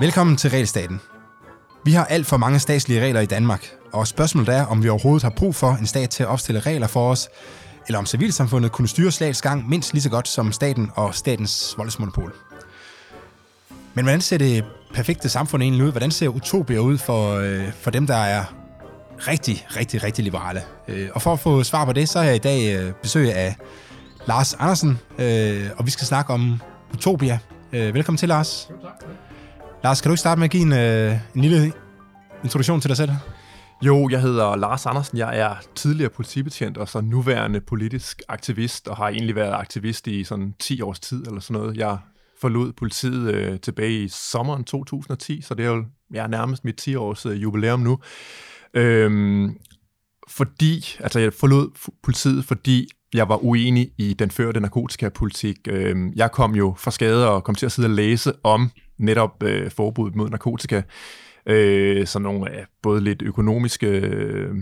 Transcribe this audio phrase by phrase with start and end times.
[0.00, 1.00] Velkommen til Regelstaten.
[1.84, 5.22] Vi har alt for mange statslige regler i Danmark, og spørgsmålet er, om vi overhovedet
[5.22, 7.28] har brug for en stat til at opstille regler for os,
[7.86, 11.74] eller om civilsamfundet kunne styre slagets gang mindst lige så godt som staten og statens
[11.78, 12.34] voldsmonopol.
[13.94, 15.90] Men hvordan ser det perfekte samfund egentlig ud?
[15.90, 18.44] Hvordan ser utopia ud for, øh, for dem, der er
[19.18, 20.62] rigtig, rigtig, rigtig liberale?
[20.88, 23.34] Øh, og for at få svar på det, så har jeg i dag øh, besøg
[23.34, 23.56] af
[24.28, 26.60] Lars Andersen, øh, og vi skal snakke om
[26.94, 27.38] utopia.
[27.72, 28.68] Øh, velkommen til, Lars.
[28.70, 29.04] Jo, tak.
[29.84, 31.72] Lars, kan du ikke starte med at give en, øh, en lille
[32.44, 33.10] introduktion til dig selv?
[33.82, 35.18] Jo, jeg hedder Lars Andersen.
[35.18, 40.24] Jeg er tidligere politibetjent og så nuværende politisk aktivist, og har egentlig været aktivist i
[40.24, 41.76] sådan 10 års tid eller sådan noget.
[41.76, 41.98] Jeg
[42.40, 46.88] forlod politiet øh, tilbage i sommeren 2010, så det er jo jeg er nærmest mit
[46.88, 47.98] 10-års øh, jubilæum nu.
[48.74, 49.56] Øhm,
[50.28, 55.58] fordi, altså jeg forlod politiet, fordi jeg var uenig i den førte narkotikapolitik.
[55.68, 59.42] Øhm, jeg kom jo fra skade og kom til at sidde og læse om netop
[59.42, 60.82] øh, forbuddet mod narkotika.
[61.46, 64.54] Øh, sådan nogle både lidt økonomiske øh,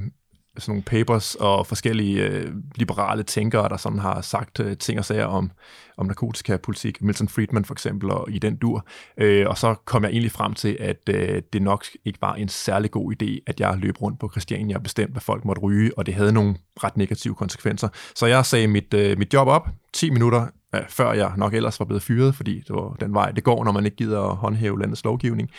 [0.58, 5.04] sådan nogle papers og forskellige øh, liberale tænkere, der sådan har sagt øh, ting og
[5.04, 5.50] sager om,
[5.96, 7.02] om narkotikapolitik.
[7.02, 8.86] Milton Friedman for eksempel, og i den dur.
[9.18, 12.48] Øh, og så kom jeg egentlig frem til, at øh, det nok ikke var en
[12.48, 15.98] særlig god idé, at jeg løb rundt på Christiania og bestemte, hvad folk måtte ryge,
[15.98, 17.88] og det havde nogle ret negative konsekvenser.
[18.14, 21.78] Så jeg sagde mit, øh, mit job op 10 minutter øh, før jeg nok ellers
[21.78, 24.36] var blevet fyret, fordi det var den vej, det går, når man ikke gider at
[24.36, 25.50] håndhæve landets lovgivning.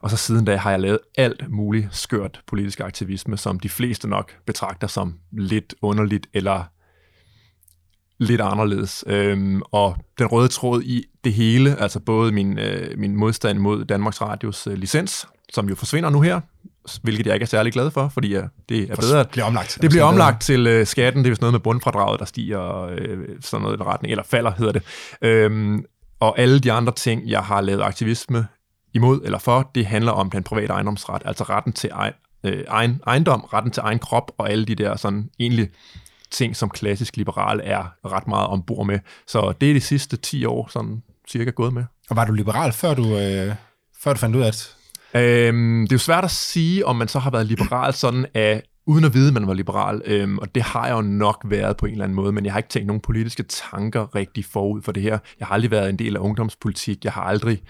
[0.00, 4.08] Og så siden da har jeg lavet alt muligt skørt politisk aktivisme, som de fleste
[4.08, 6.64] nok betragter som lidt underligt eller
[8.18, 9.04] lidt anderledes.
[9.06, 13.84] Øhm, og den røde tråd i det hele, altså både min, øh, min modstand mod
[13.84, 16.40] Danmarks Radios øh, licens, som jo forsvinder nu her,
[17.02, 19.18] hvilket jeg ikke er særlig glad for, fordi ja, det er bedre.
[19.18, 19.78] Det bliver omlagt.
[19.82, 23.18] Det bliver omlagt til øh, skatten, det er vist noget med bundfradraget, der stiger øh,
[23.40, 24.82] sådan noget i retning, eller falder hedder det.
[25.22, 25.84] Øhm,
[26.20, 28.46] og alle de andre ting, jeg har lavet aktivisme
[28.94, 32.12] imod eller for, det handler om den private ejendomsret, altså retten til egen,
[32.44, 35.68] øh, egen ejendom, retten til egen krop og alle de der sådan egentlig
[36.30, 38.98] ting, som klassisk liberal er ret meget ombord med.
[39.26, 41.84] Så det er de sidste 10 år sådan cirka gået med.
[42.10, 43.54] Og var du liberal, før du, øh,
[44.00, 44.76] før du fandt ud af det?
[45.14, 48.62] Øhm, det er jo svært at sige, om man så har været liberal sådan af
[48.86, 51.76] uden at vide, at man var liberal, øhm, og det har jeg jo nok været
[51.76, 54.82] på en eller anden måde, men jeg har ikke tænkt nogen politiske tanker rigtig forud
[54.82, 55.18] for det her.
[55.40, 57.62] Jeg har aldrig været en del af ungdomspolitik, jeg har aldrig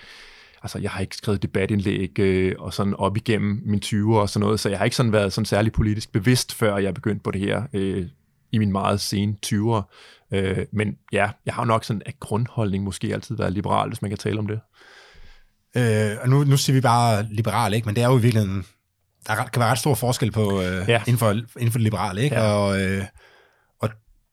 [0.66, 4.44] altså jeg har ikke skrevet debatindlæg øh, og sådan op igennem min 20'er og sådan
[4.44, 7.30] noget, så jeg har ikke sådan været sådan særlig politisk bevidst, før jeg begyndte på
[7.30, 8.06] det her øh,
[8.52, 9.82] i min meget sene 20'er.
[10.32, 14.10] Øh, men ja, jeg har nok sådan af grundholdning måske altid været liberal, hvis man
[14.10, 14.60] kan tale om det.
[15.76, 17.86] Øh, og nu, nu siger vi bare liberal, ikke?
[17.86, 18.64] men det er jo i virkeligheden,
[19.26, 21.00] der kan være ret stor forskel på øh, ja.
[21.06, 22.36] inden, for, inden for det liberale, ikke?
[22.36, 22.52] Ja.
[22.52, 23.04] Og, øh,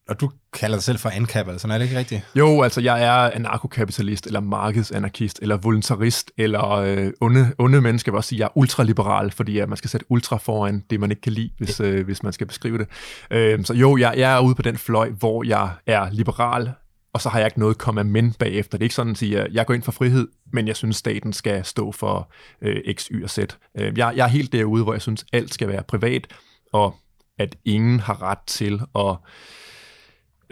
[0.09, 2.21] og du kalder dig selv for ankap, eller sådan er det ikke rigtigt?
[2.35, 8.17] Jo, altså jeg er anarkokapitalist, eller markedsanarkist, eller voluntarist, eller øh, onde, onde mennesker vil
[8.17, 11.11] også sige, at jeg er ultraliberal, fordi at man skal sætte ultra foran det, man
[11.11, 12.87] ikke kan lide, hvis, øh, hvis man skal beskrive det.
[13.31, 16.71] Øh, så jo, jeg, jeg er ude på den fløj, hvor jeg er liberal,
[17.13, 18.77] og så har jeg ikke noget komme men bagefter.
[18.77, 20.95] Det er ikke sådan at sige, at jeg går ind for frihed, men jeg synes,
[20.95, 22.31] staten skal stå for
[22.61, 23.39] øh, X, Y og Z.
[23.77, 26.27] Øh, jeg, jeg er helt derude, hvor jeg synes, alt skal være privat,
[26.73, 26.95] og
[27.39, 29.15] at ingen har ret til at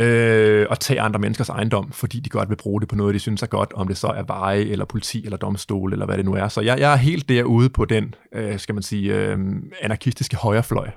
[0.02, 3.20] øh, at tage andre menneskers ejendom, fordi de godt vil bruge det på noget, de
[3.20, 6.26] synes er godt, om det så er veje, eller politi, eller domstol, eller hvad det
[6.26, 6.48] nu er.
[6.48, 9.38] Så jeg, jeg er helt derude på den, øh, skal man sige, øh,
[9.82, 10.90] anarkistiske højrefløj.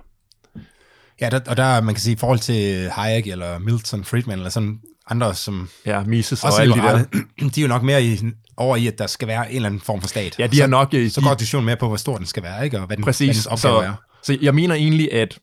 [1.21, 4.51] Ja, der, og der, man kan sige, i forhold til Hayek, eller Milton Friedman, eller
[4.51, 5.69] sådan andre, som...
[5.87, 7.05] Ja, Mises og alle de der.
[7.55, 8.19] De er jo nok mere i,
[8.57, 10.39] over i, at der skal være en eller anden form for stat.
[10.39, 10.89] Ja, de er nok...
[10.93, 12.81] Så, så går diskussionen mere på, hvor stor den skal være, ikke?
[12.81, 13.95] Og hvad den, Præcis, hvad opgave så, er.
[14.23, 15.39] Så jeg mener egentlig, at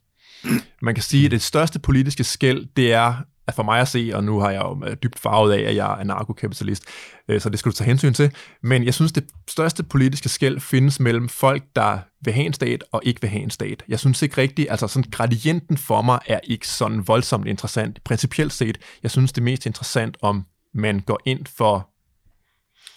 [0.82, 3.14] man kan sige, at det største politiske skæld, det er
[3.54, 6.00] for mig at se, og nu har jeg jo øh, dybt farvet af, at jeg
[6.00, 6.84] er narkokapitalist,
[7.28, 8.34] øh, så det skal du tage hensyn til.
[8.62, 12.84] Men jeg synes, det største politiske skæld findes mellem folk, der vil have en stat
[12.92, 13.82] og ikke vil have en stat.
[13.88, 18.04] Jeg synes ikke rigtigt, altså sådan gradienten for mig er ikke sådan voldsomt interessant.
[18.04, 20.44] Principielt set, jeg synes det er mest interessant, om
[20.74, 21.88] man går ind for,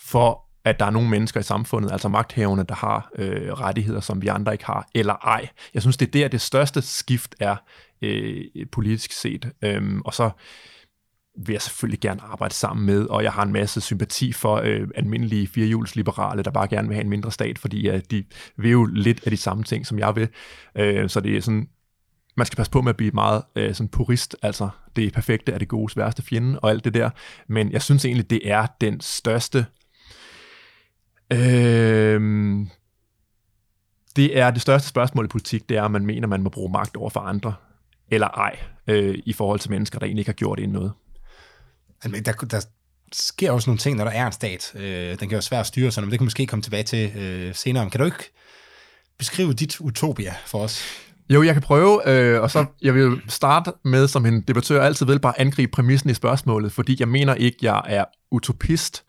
[0.06, 4.22] for at der er nogle mennesker i samfundet, altså magthaverne, der har øh, rettigheder, som
[4.22, 5.50] vi andre ikke har, eller ej.
[5.74, 7.56] Jeg synes, det er der, det største skift er
[8.02, 9.52] øh, politisk set.
[9.64, 10.30] Øhm, og så
[11.38, 14.88] vil jeg selvfølgelig gerne arbejde sammen med, og jeg har en masse sympati for øh,
[14.96, 18.24] almindelige firehjulsliberale, der bare gerne vil have en mindre stat, fordi øh, de
[18.58, 20.28] vil jo lidt af de samme ting, som jeg vil.
[20.76, 21.68] Øh, så det er sådan,
[22.38, 25.58] man skal passe på med at blive meget øh, sådan purist, altså det perfekte er
[25.58, 27.10] det godes værste fjende og alt det der,
[27.48, 29.66] men jeg synes egentlig, det er den største
[31.34, 32.22] øh,
[34.16, 36.72] det er det største spørgsmål i politik, det er, om man mener, man må bruge
[36.72, 37.54] magt over for andre
[38.12, 40.92] eller ej, øh, i forhold til mennesker, der egentlig ikke har gjort det noget.
[42.04, 42.66] Altså, der, der
[43.13, 44.72] sker også nogle ting, når der er en stat.
[44.75, 47.12] Øh, den kan jo svært at styre sådan, men det kan måske komme tilbage til
[47.18, 47.84] øh, senere.
[47.84, 48.31] Men kan du ikke
[49.18, 50.84] beskrive dit utopia for os?
[51.30, 55.06] Jo, jeg kan prøve, øh, og så jeg vil starte med, som en debattør altid
[55.06, 59.04] vil, bare angribe præmissen i spørgsmålet, fordi jeg mener ikke, jeg er utopist.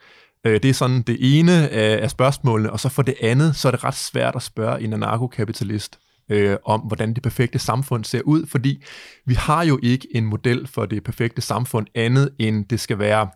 [0.45, 3.69] Øh, det er sådan det ene af, af spørgsmålene, og så for det andet, så
[3.69, 8.21] er det ret svært at spørge en anarkokapitalist øh, om, hvordan det perfekte samfund ser
[8.23, 8.83] ud, fordi
[9.25, 13.29] vi har jo ikke en model for det perfekte samfund andet, end det skal være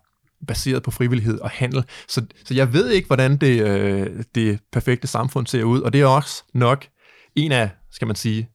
[0.47, 1.85] baseret på frivillighed og handel.
[2.09, 6.01] Så, så jeg ved ikke, hvordan det, øh, det perfekte samfund ser ud, og det
[6.01, 6.87] er også nok
[7.37, 8.49] en af, skal man sige,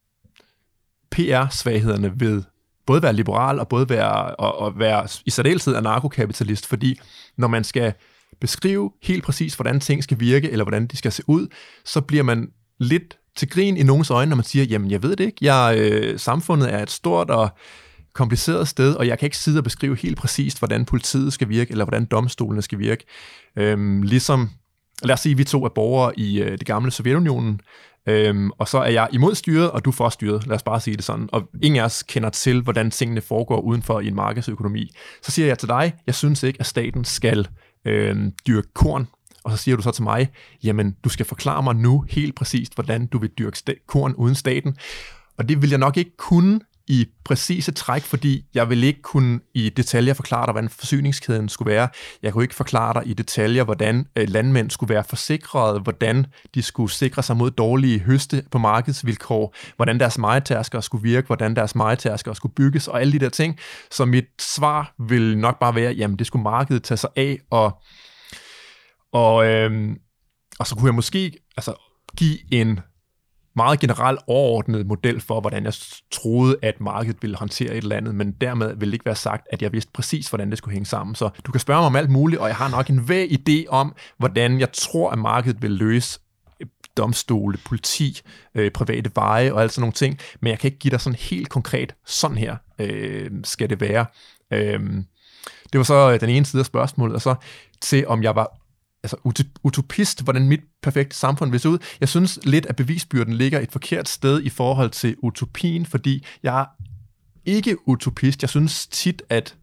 [1.12, 2.44] PR-svaghederne ved
[2.86, 7.00] både være liberal og både være, og, og være i særdeleshed anarkokapitalist, fordi
[7.38, 7.94] når man skal
[8.42, 11.48] beskrive helt præcis, hvordan ting skal virke, eller hvordan de skal se ud,
[11.86, 15.16] så bliver man lidt til grin i nogens øjne, når man siger, jamen jeg ved
[15.16, 17.50] det ikke, jeg, øh, samfundet er et stort og
[18.14, 21.72] kompliceret sted, og jeg kan ikke sidde og beskrive helt præcist, hvordan politiet skal virke,
[21.72, 23.06] eller hvordan domstolene skal virke.
[23.56, 24.50] Øhm, ligesom,
[25.04, 27.60] lad os sige, at vi to er borgere i øh, det gamle Sovjetunionen,
[28.08, 30.98] øhm, og så er jeg imod styret, og du for styret, lad os bare sige
[30.98, 34.92] det sådan, og ingen af os kender til, hvordan tingene foregår udenfor i en markedsøkonomi.
[35.22, 37.48] Så siger jeg til dig, jeg synes ikke, at staten skal
[37.86, 38.18] øh,
[38.48, 39.08] dyrke korn,
[39.46, 40.30] og så siger du så til mig,
[40.64, 44.78] jamen du skal forklare mig nu helt præcist, hvordan du vil dyrke korn uden staten.
[45.38, 49.40] Og det vil jeg nok ikke kunne i præcise træk, fordi jeg vil ikke kunne
[49.54, 51.88] i detaljer forklare dig, hvordan forsyningskæden skulle være.
[52.24, 56.26] Jeg kunne ikke forklare dig i detaljer, hvordan øh, landmænd skulle være forsikrede, hvordan
[56.56, 61.56] de skulle sikre sig mod dårlige høste på markedsvilkår, hvordan deres majtærsker skulle virke, hvordan
[61.56, 63.58] deres majtærsker skulle bygges, og alle de der ting.
[63.92, 67.82] Så mit svar vil nok bare være, jamen det skulle markedet tage sig af, og,
[69.14, 69.98] og, øhm,
[70.60, 71.74] og så kunne jeg måske altså,
[72.18, 72.80] give en
[73.56, 75.74] meget generelt overordnet model for, hvordan jeg
[76.12, 79.48] troede, at markedet ville håndtere et eller andet, men dermed vil det ikke være sagt,
[79.52, 81.16] at jeg vidste præcis, hvordan det skulle hænge sammen.
[81.16, 83.68] Så du kan spørge mig om alt muligt, og jeg har nok en væg idé
[83.70, 86.20] om, hvordan jeg tror, at markedet vil løse
[86.62, 86.68] øh,
[86.98, 88.22] domstole, politi,
[88.56, 91.20] øh, private veje og alt sådan nogle ting, men jeg kan ikke give dig sådan
[91.20, 94.06] helt konkret, sådan her øh, skal det være.
[94.52, 94.80] Øh,
[95.74, 97.36] det var så øh, den ene side af spørgsmålet, og så
[97.82, 98.65] til om jeg var
[99.06, 101.78] altså utopist, hvordan mit perfekte samfund vil se ud.
[102.00, 106.62] Jeg synes lidt, at bevisbyrden ligger et forkert sted i forhold til utopien, fordi jeg
[106.62, 106.66] er
[107.46, 108.42] ikke utopist.
[108.42, 109.56] Jeg synes tit, at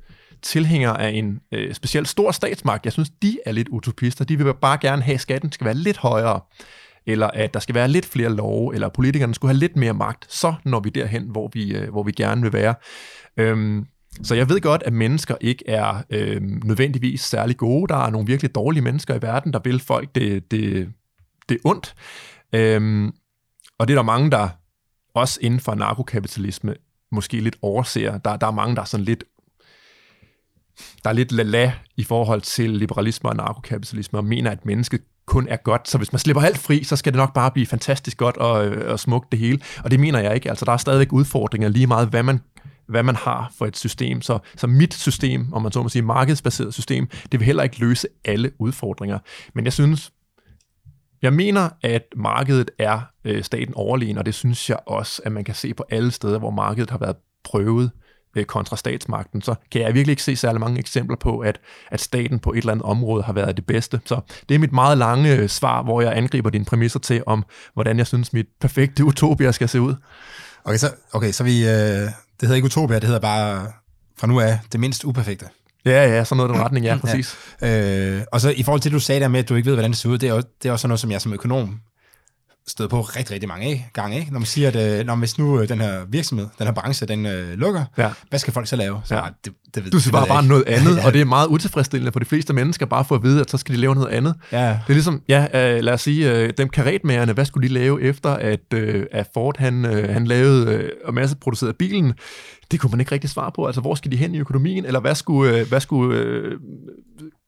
[0.42, 4.24] tilhængere af en øh, specielt stor statsmagt, jeg synes, de er lidt utopister.
[4.24, 6.40] De vil bare gerne have, at skatten skal være lidt højere,
[7.06, 10.32] eller at der skal være lidt flere love, eller politikerne skulle have lidt mere magt.
[10.32, 12.74] Så når vi derhen, hvor vi, øh, hvor vi gerne vil være.
[13.36, 13.86] Øhm,
[14.22, 17.88] så jeg ved godt, at mennesker ikke er øh, nødvendigvis særlig gode.
[17.88, 20.88] Der er nogle virkelig dårlige mennesker i verden, der vil folk det, det,
[21.48, 21.94] det ondt.
[22.52, 23.12] Øhm,
[23.78, 24.48] og det er der mange, der
[25.14, 26.74] også inden for narkokapitalisme
[27.12, 28.18] måske lidt overser.
[28.18, 29.24] Der, der er mange, der er sådan lidt
[31.04, 35.48] der er lidt lala i forhold til liberalisme og narkokapitalisme, og mener, at mennesket kun
[35.48, 35.88] er godt.
[35.88, 38.54] Så hvis man slipper alt fri, så skal det nok bare blive fantastisk godt og,
[38.64, 39.60] og smukt det hele.
[39.84, 40.48] Og det mener jeg ikke.
[40.50, 42.40] Altså, der er stadigvæk udfordringer lige meget, hvad man
[42.88, 44.23] hvad man har for et system.
[44.23, 47.79] Så, så mit system, om man så må sige markedsbaseret system, det vil heller ikke
[47.79, 49.19] løse alle udfordringer.
[49.55, 50.12] Men jeg synes,
[51.23, 55.44] jeg mener, at markedet er øh, staten overlegen, og det synes jeg også, at man
[55.44, 57.90] kan se på alle steder, hvor markedet har været prøvet
[58.37, 62.00] øh, kontra statsmagten, så kan jeg virkelig ikke se særlig mange eksempler på, at, at
[62.00, 64.01] staten på et eller andet område har været det bedste.
[64.05, 67.44] Så det er mit meget lange øh, svar, hvor jeg angriber dine præmisser til, om
[67.74, 69.94] hvordan jeg synes, mit perfekte utopia skal se ud.
[70.65, 72.08] Okay, så, okay, så vi, øh,
[72.41, 73.67] det hedder ikke utopia, det hedder bare
[74.19, 75.46] fra nu af det mindst uperfekte.
[75.84, 77.36] Ja, ja, sådan noget den retning, ja, præcis.
[77.62, 78.17] Ja.
[78.17, 79.74] Øh, og så i forhold til, at du sagde der med, at du ikke ved,
[79.74, 81.81] hvordan det ser ud, det er, også, det er også noget, som jeg som økonom
[82.66, 83.90] støder på rigtig, rigtig mange ikke?
[83.92, 84.19] gange.
[84.19, 84.32] Ikke?
[84.32, 87.06] Når man siger, at øh, når hvis nu øh, den her virksomhed, den her branche,
[87.06, 88.10] den øh, lukker, ja.
[88.28, 89.00] hvad skal folk så lave?
[89.04, 89.22] Så, ja.
[89.44, 91.04] det, det, det, du siger bare, bare noget andet, ja.
[91.06, 93.58] og det er meget utilfredsstillende for de fleste mennesker, bare for at vide, at så
[93.58, 94.34] skal de lave noget andet.
[94.52, 94.69] Ja.
[94.69, 98.02] Det er ligesom, ja, øh, lad os sige, øh, dem karetmagerne, hvad skulle de lave
[98.02, 102.12] efter, at, øh, at Ford han, øh, han lavede øh, og masseproducerede bilen?
[102.70, 103.66] Det kunne man ikke rigtig svare på.
[103.66, 104.84] Altså, hvor skal de hen i økonomien?
[104.84, 106.58] Eller hvad skulle, øh, hvad skulle øh,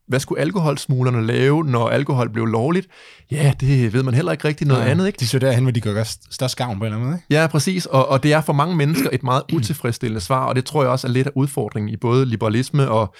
[0.08, 2.88] hvad skulle alkoholsmuglerne lave, når alkohol blev lovligt?
[3.30, 5.16] Ja, det ved man heller ikke rigtig noget ja, andet, ikke?
[5.20, 7.40] De så derhen, hvor de gør størst gavn på en eller anden måde, ikke?
[7.40, 10.64] Ja, præcis, og, og det er for mange mennesker et meget utilfredsstillende svar, og det
[10.64, 13.14] tror jeg også er lidt af udfordringen i både liberalisme og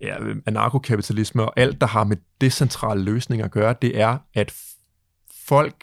[0.00, 0.14] ja,
[0.46, 4.52] anarkokapitalisme og alt, der har med decentrale løsninger at gøre, det er, at
[5.46, 5.74] folk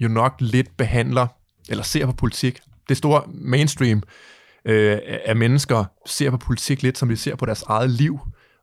[0.00, 1.26] jo nok lidt behandler,
[1.68, 4.02] eller ser på politik, det store mainstream
[4.64, 8.20] øh, af mennesker ser på politik lidt, som de ser på deres eget liv,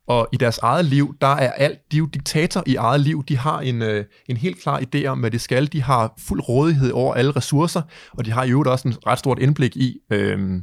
[0.08, 3.24] og i deres eget liv, der er alt, de er jo diktator i eget liv,
[3.24, 6.50] de har en, øh, en helt klar idé om, hvad de skal, de har fuld
[6.50, 7.82] rådighed over alle ressourcer,
[8.12, 10.62] og de har i øvrigt også en ret stort indblik i, øh,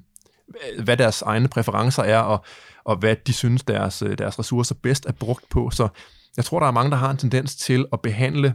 [0.84, 2.44] hvad deres egne præferencer er, og,
[2.84, 5.70] og hvad de synes, deres, øh, deres ressourcer bedst er brugt på.
[5.70, 5.88] Så
[6.36, 8.54] jeg tror, der er mange, der har en tendens til at behandle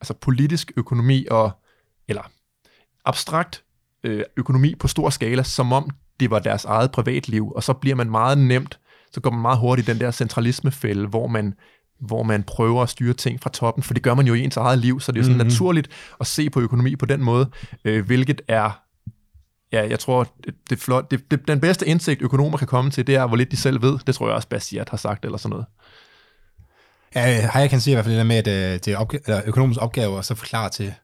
[0.00, 1.50] altså politisk økonomi og,
[2.08, 2.30] eller
[3.04, 3.64] abstrakt
[4.04, 7.96] øh, økonomi på stor skala, som om det var deres eget privatliv, og så bliver
[7.96, 8.78] man meget nemt,
[9.14, 11.54] så går man meget hurtigt i den der centralismefælde, hvor man
[12.00, 14.56] hvor man prøver at styre ting fra toppen, for det gør man jo i ens
[14.56, 15.48] eget liv, så det er jo sådan mm-hmm.
[15.48, 15.88] naturligt
[16.20, 17.50] at se på økonomi på den måde,
[17.84, 18.80] øh, hvilket er,
[19.72, 23.06] ja, jeg tror, det, det, flot, det, det, den bedste indsigt, økonomer kan komme til,
[23.06, 23.98] det er, hvor lidt de selv ved.
[24.06, 25.66] Det tror jeg også, Bastiat har sagt, eller sådan noget.
[27.14, 29.22] Ja, jeg kan sige i hvert fald det der med, at øh, det er opgave,
[29.26, 30.94] eller økonomisk opgave at så forklare til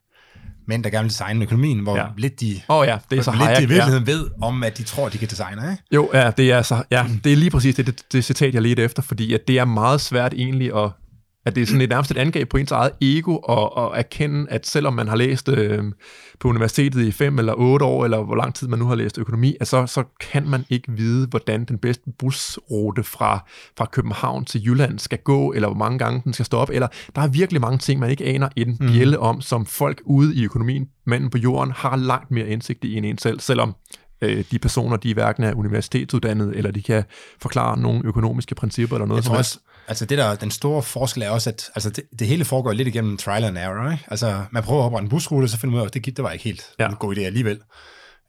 [0.71, 2.05] mænd, der gerne vil designe økonomien, hvor ja.
[2.17, 4.13] lidt de, oh, ja, det er så lidt Hayek, de i virkeligheden ja.
[4.13, 5.83] ved om, at de tror, de kan designe, ikke?
[5.93, 8.63] Jo, ja, det er, så, ja, det er lige præcis det, det, det citat, jeg
[8.63, 10.91] ledte efter, fordi at det er meget svært egentlig at
[11.47, 14.47] at det er sådan et nærmest et angreb på ens eget ego, og, og erkende,
[14.51, 15.85] at selvom man har læst øh,
[16.41, 19.19] på universitetet i fem eller otte år, eller hvor lang tid man nu har læst
[19.19, 23.45] økonomi, at så, så kan man ikke vide, hvordan den bedste busrute fra,
[23.77, 27.23] fra København til Jylland skal gå, eller hvor mange gange den skal stoppe, eller der
[27.23, 28.87] er virkelig mange ting, man ikke aner en mm.
[28.87, 32.97] bjælle om, som folk ude i økonomien, manden på jorden, har langt mere indsigt i
[32.97, 33.75] end en selv, selvom
[34.23, 37.05] øh, de personer, de hverken er universitetsuddannede, eller de kan
[37.43, 39.23] forklare nogle økonomiske principper eller noget.
[39.23, 39.59] Jeg tror også,
[39.91, 42.89] altså det der, den store forskel er også, at altså det, det hele foregår lidt
[42.89, 43.91] igennem trial and error.
[43.91, 44.05] Ikke?
[44.09, 46.17] Altså man prøver at oprette en busrute, så finder man ud af, at det, gik,
[46.17, 46.89] det var ikke helt ja.
[46.89, 47.61] en god idé alligevel.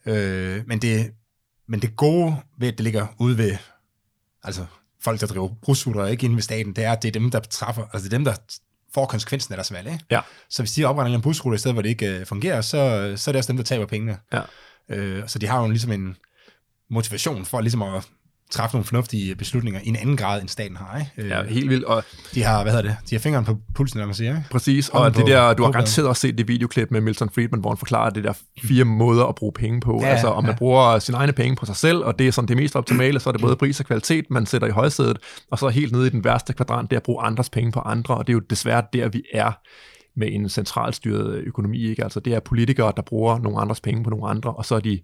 [0.05, 1.11] Øh, men, det,
[1.67, 3.57] men det gode ved, at det ligger ude ved
[4.43, 4.65] altså
[5.01, 7.39] folk, der driver busruter, ikke inde ved staten, det er, at det er dem, der
[7.39, 8.35] træffer, altså det er dem, der
[8.93, 9.91] får konsekvensen af deres valg.
[9.91, 10.05] Ikke?
[10.11, 10.21] Ja.
[10.49, 13.29] Så hvis de opretter en busrute i stedet, hvor det ikke uh, fungerer, så, så
[13.29, 14.17] er det også dem, der taber pengene.
[14.33, 14.41] Ja.
[14.89, 16.17] Øh, så de har jo ligesom en
[16.89, 18.07] motivation for ligesom at
[18.51, 20.99] træffe nogle fornuftige beslutninger i en anden grad, end staten har.
[20.99, 21.35] Ikke?
[21.35, 21.85] Ja, helt vildt.
[21.85, 22.03] Og
[22.35, 24.37] de har, hvad hedder det, de har fingeren på pulsen, når man siger.
[24.37, 24.49] Ikke?
[24.51, 27.69] Præcis, og det der, du har garanteret også set det videoklip med Milton Friedman, hvor
[27.69, 29.99] han forklarer det der fire måder at bruge penge på.
[30.01, 30.57] Ja, altså, om man ja.
[30.57, 33.29] bruger sine egne penge på sig selv, og det er sådan det mest optimale, så
[33.29, 35.17] er det både pris og kvalitet, man sætter i højsædet,
[35.51, 37.79] og så helt nede i den værste kvadrant, det er at bruge andres penge på
[37.79, 39.51] andre, og det er jo desværre der, vi er
[40.15, 41.89] med en centralstyret økonomi.
[41.89, 42.03] Ikke?
[42.03, 44.79] Altså, det er politikere, der bruger nogle andres penge på nogle andre, og så er
[44.79, 44.99] de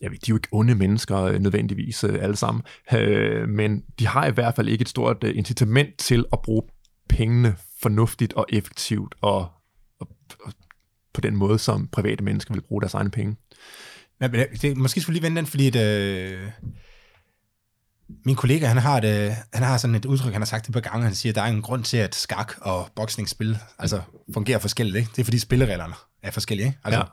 [0.00, 3.82] jeg ved, de er jo ikke onde mennesker øh, nødvendigvis øh, alle sammen, øh, men
[3.98, 6.62] de har i hvert fald ikke et stort incitament til at bruge
[7.08, 9.48] pengene fornuftigt og effektivt og,
[10.00, 10.08] og,
[10.44, 10.52] og
[11.14, 13.36] på den måde, som private mennesker vil bruge deres egne penge.
[14.20, 16.50] Ja, men det, måske skulle lige vende den, fordi det, øh,
[18.24, 20.80] min kollega, han har, et, han har sådan et udtryk, han har sagt det på
[20.80, 24.00] gange, han siger, at der er en grund til, at skak og boksningsspil altså,
[24.34, 24.96] fungerer forskelligt.
[24.96, 25.10] Ikke?
[25.10, 26.66] Det er fordi spillereglerne er forskellige.
[26.66, 26.78] Ikke?
[26.84, 27.04] Altså, ja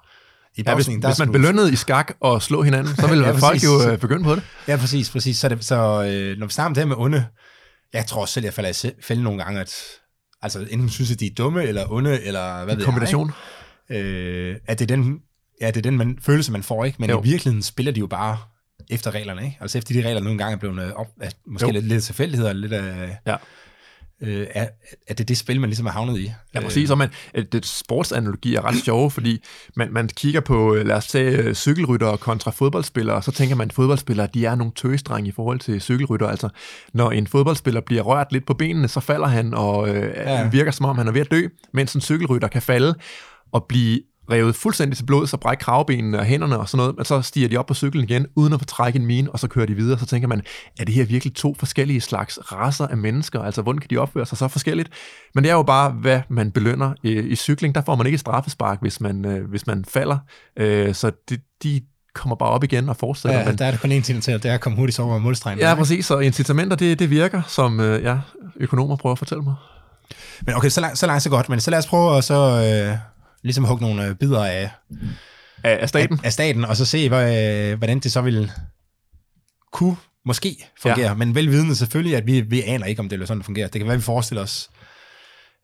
[0.56, 3.26] i boxing, ja, hvis, der hvis man belønnede i skak og slå hinanden, så ville
[3.28, 4.44] ja, folk jo øh, begynde på det.
[4.68, 5.10] Ja, præcis.
[5.10, 5.38] præcis.
[5.38, 7.26] Så, det, så øh, når vi snakker om det her med onde,
[7.94, 9.76] jeg tror selv, jeg falder i fælde nogle gange, at
[10.42, 13.32] altså, enten synes, at de er dumme, eller onde, eller hvad en ved kombination.
[13.90, 13.98] jeg.
[13.98, 15.20] Øh, at det er den,
[15.62, 16.98] ja, det er den man, følelse, man får, ikke?
[17.00, 17.20] Men jo.
[17.20, 18.38] i virkeligheden spiller de jo bare
[18.90, 19.58] efter reglerne, ikke?
[19.62, 22.74] Altså efter de regler nogle gange er blevet op, at måske lidt, lidt tilfældigheder, lidt
[22.74, 23.18] af...
[23.28, 23.36] Ja
[24.24, 24.68] øh, er,
[25.08, 26.32] er det det spil, man ligesom er havnet i.
[26.54, 27.10] Ja, præcis, og man,
[27.52, 29.44] det sportsanalogi er ret sjov, fordi
[29.76, 33.56] man, man kigger på, øh, lad os sige, øh, cykelrytter kontra fodboldspillere, og så tænker
[33.56, 36.28] man, at fodboldspillere, de er nogle tøsdrenge i forhold til cykelrytter.
[36.28, 36.50] Altså,
[36.94, 40.50] når en fodboldspiller bliver rørt lidt på benene, så falder han og øh, ja.
[40.50, 42.96] virker som om, han er ved at dø, mens en cykelrytter kan falde
[43.52, 44.00] og blive
[44.32, 47.48] revet fuldstændig til blod, så bræk kravbenene og hænderne og sådan noget, men så stiger
[47.48, 49.76] de op på cyklen igen, uden at få trække en mine, og så kører de
[49.76, 50.00] videre.
[50.00, 50.42] Så tænker man,
[50.80, 53.42] er det her virkelig to forskellige slags raser af mennesker?
[53.42, 54.90] Altså, hvordan kan de opføre sig så forskelligt?
[55.36, 56.94] Men det er jo bare, hvad man belønner.
[57.04, 60.18] I, i cykling, der får man ikke straffespark, hvis man, øh, hvis man falder.
[60.58, 61.82] Øh, så de, de
[62.16, 63.40] kommer bare op igen og fortsætter.
[63.40, 65.20] Ja, men, der er det kun én ting til, det er at komme hurtigt over
[65.20, 65.60] målstregen.
[65.60, 68.18] Ja, præcis, og incitamenter, det, det virker, som øh, ja,
[68.60, 69.56] økonomer prøver at fortælle mig.
[70.42, 72.90] Men okay, så langt, så langt så godt, men så lad os prøve at så...
[72.92, 73.13] Øh
[73.44, 74.70] ligesom hugge nogle øh, bidder af,
[75.64, 76.20] af, af staten.
[76.20, 78.52] Af, af staten, og så se, hvad, hvordan det så vil
[79.72, 79.96] kunne
[80.26, 81.08] måske fungere.
[81.08, 81.14] Ja.
[81.14, 83.68] Men velvidende selvfølgelig, at vi, vi aner ikke, om det er sådan, det fungerer.
[83.68, 84.70] Det kan være, at vi forestiller os,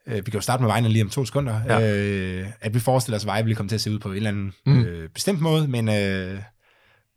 [0.08, 1.96] øh, vi kan jo starte med vejen lige om to sekunder, ja.
[1.96, 4.16] øh, at vi forestiller os, at vejen vil komme til at se ud på en
[4.16, 4.84] eller anden mm.
[4.84, 6.40] øh, bestemt måde, men, øh,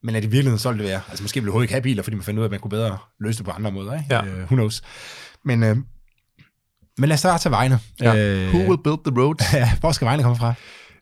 [0.03, 1.83] men at i virkeligheden så vil det være, altså måske vil vi overhovedet ikke have
[1.83, 3.93] biler, fordi man finder ud af, at man kunne bedre løse det på andre måder.
[3.95, 4.15] Ikke?
[4.15, 4.25] Ja.
[4.25, 4.83] Øh, who knows.
[5.45, 5.77] Men, øh,
[7.03, 7.79] men lad os starte til vejene.
[8.01, 8.17] Ja.
[8.17, 9.55] Øh, Who will build the roads?
[9.55, 10.55] ja, hvor skal vejene komme fra?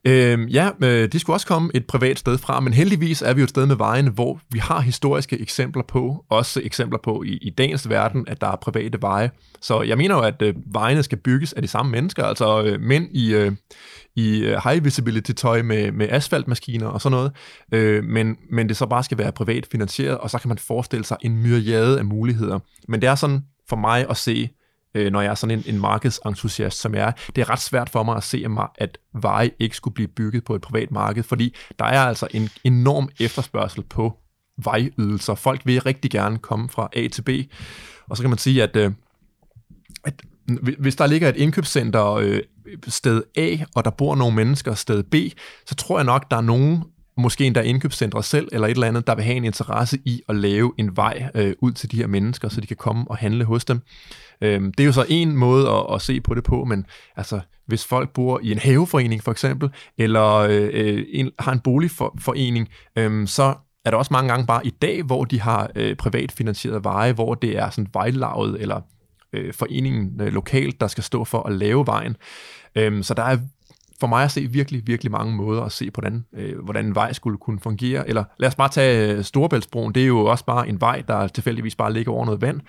[0.05, 3.41] Øhm, ja, øh, de skulle også komme et privat sted fra, men heldigvis er vi
[3.41, 7.39] jo et sted med vejene, hvor vi har historiske eksempler på, også eksempler på i,
[7.43, 9.31] i dagens verden, at der er private veje.
[9.61, 12.81] Så jeg mener jo, at øh, vejene skal bygges af de samme mennesker, altså øh,
[12.81, 13.53] mænd i, øh,
[14.17, 17.33] i øh, high visibility tøj med, med asfaltmaskiner og sådan noget,
[17.73, 21.05] øh, men, men det så bare skal være privat finansieret, og så kan man forestille
[21.05, 22.59] sig en myriade af muligheder.
[22.89, 24.49] Men det er sådan for mig at se
[24.95, 27.13] øh, når jeg er sådan en, en markedsentusiast, som jeg er.
[27.37, 28.45] Det er ret svært for mig at se,
[28.79, 32.49] at veje ikke skulle blive bygget på et privat marked, fordi der er altså en
[32.65, 34.19] enorm efterspørgsel på
[34.65, 35.35] vejydelser.
[35.35, 37.29] Folk vil rigtig gerne komme fra A til B.
[38.09, 38.93] Og så kan man sige, at, øh,
[40.05, 40.23] at
[40.79, 42.41] hvis der ligger et indkøbscenter øh,
[42.89, 45.15] sted A, og der bor nogle mennesker sted B,
[45.67, 46.85] så tror jeg nok, der er nogen,
[47.21, 50.37] måske endda indkøbscentre selv, eller et eller andet, der vil have en interesse i at
[50.37, 53.45] lave en vej øh, ud til de her mennesker, så de kan komme og handle
[53.45, 53.81] hos dem.
[54.41, 56.87] Øh, det er jo så en måde at, at se på det på, men
[57.17, 61.61] altså, hvis folk bor i en haveforening for eksempel, eller øh, øh en, har en
[61.61, 65.97] boligforening, øh, så er der også mange gange bare i dag, hvor de har øh,
[65.97, 68.81] privat finansieret veje, hvor det er sådan vejlaget eller
[69.33, 72.17] øh, foreningen øh, lokalt, der skal stå for at lave vejen.
[72.75, 73.39] Øh, så der er
[74.01, 76.95] for mig at se virkelig, virkelig mange måder at se på, hvordan, øh, hvordan en
[76.95, 78.09] vej skulle kunne fungere.
[78.09, 79.95] Eller lad os bare tage øh, Storebæltsbroen.
[79.95, 82.61] Det er jo også bare en vej, der tilfældigvis bare ligger over noget vand.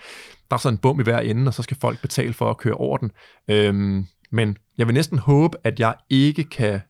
[0.50, 2.56] Der er sådan en bum i hver ende, og så skal folk betale for at
[2.56, 3.10] køre over den.
[3.48, 6.80] Øhm, men jeg vil næsten håbe, at jeg ikke kan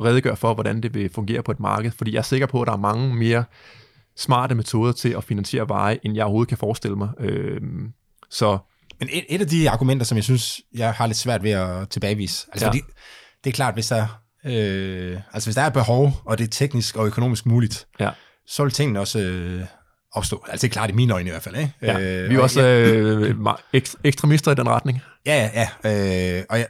[0.00, 2.66] redegøre for, hvordan det vil fungere på et marked, fordi jeg er sikker på, at
[2.66, 3.44] der er mange mere
[4.16, 7.08] smarte metoder til at finansiere veje, end jeg overhovedet kan forestille mig.
[7.20, 7.92] Øhm,
[8.30, 8.58] så
[9.00, 11.88] men et, et af de argumenter, som jeg synes, jeg har lidt svært ved at
[11.88, 12.70] tilbagevise, altså ja.
[12.70, 12.82] fordi,
[13.44, 16.96] det er klart, hvis der, øh, altså hvis der er behov, og det er teknisk
[16.96, 18.10] og økonomisk muligt, ja.
[18.46, 19.64] så vil tingene også øh,
[20.12, 20.44] opstå.
[20.48, 21.56] Altså det er klart i mine øjne i hvert fald.
[21.56, 21.72] Ikke?
[21.82, 23.36] Ja, øh, vi er også øh,
[24.04, 25.02] ekstremister i den retning.
[25.26, 25.68] Ja, ja.
[25.84, 26.66] ja øh, og jeg,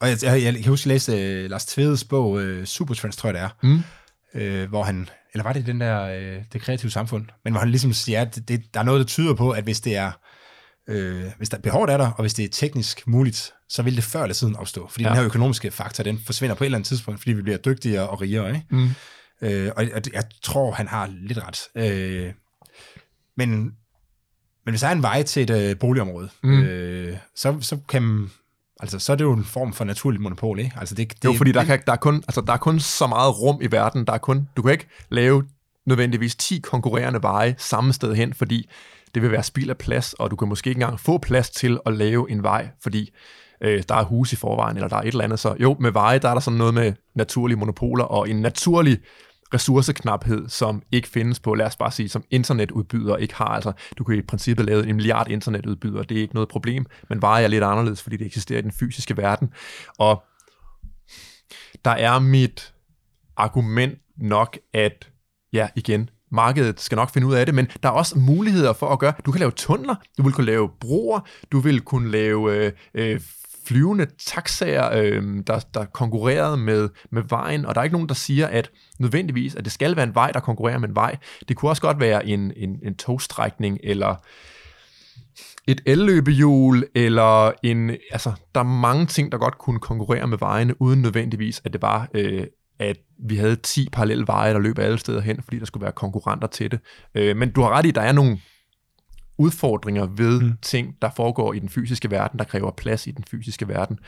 [0.00, 3.28] og jeg, jeg, jeg kan huske, jeg læste uh, Lars Tvedes bog, uh, Supertrends, tror
[3.28, 3.82] jeg det er, mm.
[4.34, 7.70] uh, hvor han, eller var det den der, uh, det kreative samfund, men hvor han
[7.70, 10.12] ligesom siger, at det, der er noget, der tyder på, at hvis det er,
[10.90, 14.04] uh, hvis der behov er der, og hvis det er teknisk muligt, så vil det
[14.04, 14.88] før eller siden opstå.
[14.88, 15.08] Fordi ja.
[15.08, 18.08] den her økonomiske faktor, den forsvinder på et eller andet tidspunkt, fordi vi bliver dygtigere
[18.08, 18.48] og rigere.
[18.48, 18.66] Ikke?
[18.70, 18.84] Mm.
[19.42, 21.68] Uh, og jeg, jeg tror, han har lidt ret.
[21.74, 22.34] Uh,
[23.36, 23.50] men,
[24.64, 26.58] men hvis der er en vej til et uh, boligområde, mm.
[26.58, 28.30] uh, så, så kan
[28.82, 30.72] Altså, så er det jo en form for naturligt monopol, ikke?
[30.76, 33.06] Altså, det, det, jo, fordi der, kan, der, er kun, altså, der er kun så
[33.06, 34.06] meget rum i verden.
[34.06, 35.44] Der er kun, du kan ikke lave
[35.86, 38.68] nødvendigvis 10 konkurrerende veje samme sted hen, fordi
[39.14, 41.78] det vil være spild af plads, og du kan måske ikke engang få plads til
[41.86, 43.10] at lave en vej, fordi
[43.60, 45.38] øh, der er hus i forvejen, eller der er et eller andet.
[45.38, 48.98] Så jo, med veje, der er der sådan noget med naturlige monopoler, og en naturlig
[49.54, 53.44] ressourceknaphed, som ikke findes på, lad os bare sige, som internetudbyder ikke har.
[53.44, 57.22] Altså, du kan i princippet lave en milliard internetudbydere, det er ikke noget problem, men
[57.22, 59.52] veje er lidt anderledes, fordi det eksisterer i den fysiske verden.
[59.98, 60.22] Og
[61.84, 62.74] der er mit
[63.36, 65.10] argument nok, at
[65.52, 68.88] ja, igen, markedet skal nok finde ud af det, men der er også muligheder for
[68.88, 71.20] at gøre, du kan lave tunneler, du vil kunne lave broer,
[71.52, 73.20] du vil kunne lave øh, øh,
[73.66, 78.14] flyvende taxaer, øh, der, der konkurrerede med, med vejen, og der er ikke nogen, der
[78.14, 81.16] siger, at nødvendigvis, at det skal være en vej, der konkurrerer med en vej.
[81.48, 84.14] Det kunne også godt være en, en, en togstrækning, eller
[85.66, 90.82] et elløbehjul, eller en, altså, der er mange ting, der godt kunne konkurrere med vejene,
[90.82, 92.46] uden nødvendigvis, at det var, øh,
[92.80, 95.92] at vi havde 10 parallelle veje, der løb alle steder hen, fordi der skulle være
[95.92, 96.80] konkurrenter til det.
[97.14, 98.38] Øh, men du har ret i, der er nogle
[99.38, 100.52] udfordringer ved mm.
[100.62, 103.98] ting, der foregår i den fysiske verden, der kræver plads i den fysiske verden.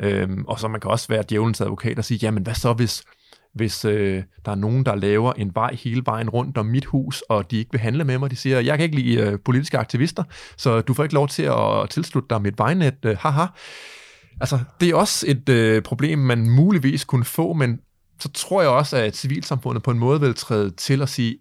[0.00, 3.04] Øhm, og så man kan også være djævelens advokat og sige, jamen hvad så hvis,
[3.54, 7.20] hvis øh, der er nogen, der laver en vej hele vejen rundt om mit hus,
[7.20, 8.30] og de ikke vil handle med mig.
[8.30, 10.24] De siger, jeg kan ikke lide øh, politiske aktivister,
[10.56, 12.94] så du får ikke lov til at tilslutte dig mit vejnet.
[13.04, 13.46] Øh, haha.
[14.40, 17.80] Altså, det er også et øh, problem, man muligvis kunne få, men
[18.18, 21.38] så tror jeg også, at civilsamfundet på en måde vil træde til at sige,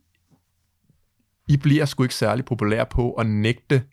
[1.47, 3.83] i bliver sgu ikke særlig populære på at nægte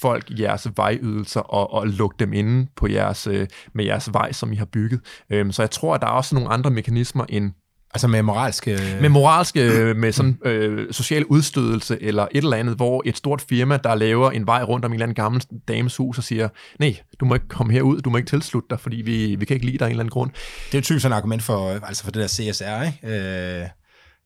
[0.00, 4.52] folk jeres vejydelser og, og lukke dem inde på jeres, øh, med jeres vej, som
[4.52, 5.00] I har bygget.
[5.30, 7.52] Øhm, så jeg tror, at der er også nogle andre mekanismer end
[7.94, 8.78] Altså med moralske...
[9.00, 13.44] Med moralske, øh, med sådan øh, social udstødelse eller et eller andet, hvor et stort
[13.48, 16.48] firma, der laver en vej rundt om en eller anden gammel dames hus og siger,
[16.78, 19.54] nej, du må ikke komme herud, du må ikke tilslutte dig, fordi vi, vi kan
[19.54, 20.30] ikke lide dig af en eller anden grund.
[20.66, 23.60] Det er jo typisk sådan et argument for, altså for det der CSR, ikke?
[23.62, 23.68] Øh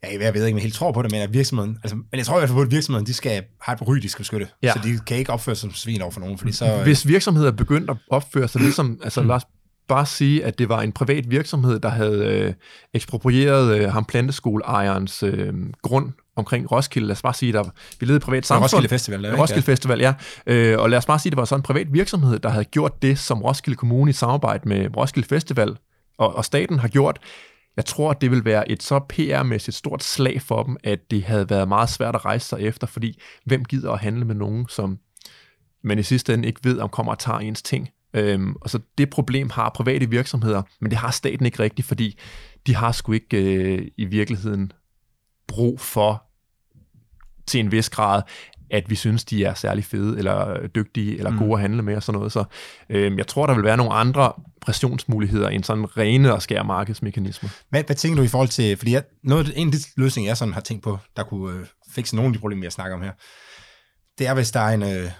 [0.02, 2.06] Ja, jeg ved ikke, om jeg helt tror på det, men at virksomheden, altså, men
[2.12, 4.20] jeg tror i hvert fald på, at virksomheden, de skal have et ry, de skal
[4.20, 4.46] beskytte.
[4.62, 4.72] Ja.
[4.72, 6.80] Så de kan ikke opføre sig som svin over for nogen, fordi så...
[6.82, 9.42] Hvis virksomheder begyndte at opføre sig ligesom, altså lad os
[9.88, 12.54] bare sige, at det var en privat virksomhed, der havde øh,
[12.94, 17.06] eksproprieret øh, ham planteskoleejerens øh, grund omkring Roskilde.
[17.06, 17.62] Lad os bare sige, der
[18.00, 18.64] vi levede i privat samfund.
[18.64, 19.22] Roskilde Festival.
[19.22, 19.62] Der, Roskilde.
[19.62, 20.14] Festival, ja.
[20.46, 22.64] Øh, og lad os bare sige, at det var sådan en privat virksomhed, der havde
[22.64, 25.76] gjort det, som Roskilde Kommune i samarbejde med Roskilde Festival
[26.18, 27.18] og, og staten har gjort.
[27.76, 31.24] Jeg tror, at det vil være et så PR-mæssigt stort slag for dem, at det
[31.24, 34.66] havde været meget svært at rejse sig efter, fordi hvem gider at handle med nogen,
[34.68, 34.98] som
[35.84, 37.88] man i sidste ende ikke ved, om kommer og tager ens ting.
[38.18, 42.18] Øhm, og så det problem har private virksomheder, men det har staten ikke rigtigt, fordi
[42.66, 44.72] de har sgu ikke øh, i virkeligheden
[45.48, 46.22] brug for
[47.46, 48.22] til en vis grad
[48.70, 52.02] at vi synes, de er særlig fede, eller dygtige, eller gode at handle med, og
[52.02, 52.32] sådan noget.
[52.32, 52.44] Så
[52.90, 57.50] øh, jeg tror, der vil være nogle andre pressionsmuligheder end sådan rene og skære markedsmekanismer.
[57.70, 60.36] Hvad, hvad tænker du i forhold til, fordi jeg, noget, en af de løsninger, jeg
[60.36, 63.02] sådan har tænkt på, der kunne øh, fikse nogle af de problemer, jeg snakker om
[63.02, 63.12] her,
[64.18, 65.10] det er, hvis der er en, øh,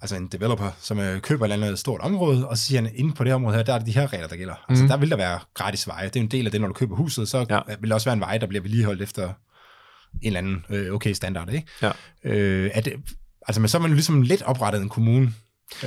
[0.00, 2.90] altså en developer, som øh, køber et eller andet stort område, og så siger han,
[2.94, 4.54] inde på det område her, der er det de her regler, der gælder.
[4.54, 4.72] Mm.
[4.72, 6.04] Altså, der vil der være gratis veje.
[6.08, 7.60] Det er en del af det, når du køber huset, så ja.
[7.80, 9.32] vil der også være en vej, der bliver vedligeholdt efter en
[10.22, 11.66] eller anden øh, okay standard, ikke?
[11.82, 11.90] Ja.
[12.24, 12.92] Øh, det,
[13.48, 15.32] altså, men så er man jo ligesom lidt oprettet en kommune.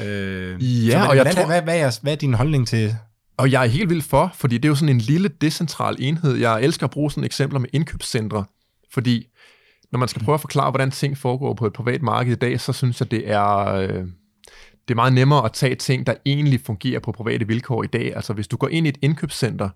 [0.03, 2.95] Øh, Ja, så, og jeg hvordan, tror- hvad, hvad, er, hvad er din holdning til...
[3.37, 6.35] Og jeg er helt vild for, fordi det er jo sådan en lille decentral enhed.
[6.35, 8.45] Jeg elsker at bruge sådan eksempler med indkøbscentre,
[8.93, 9.27] fordi
[9.91, 12.59] når man skal prøve at forklare, hvordan ting foregår på et privat marked i dag,
[12.59, 14.05] så synes jeg, det er, øh,
[14.87, 18.15] det er meget nemmere at tage ting, der egentlig fungerer på private vilkår i dag.
[18.15, 19.69] Altså hvis du går ind i et indkøbscenter,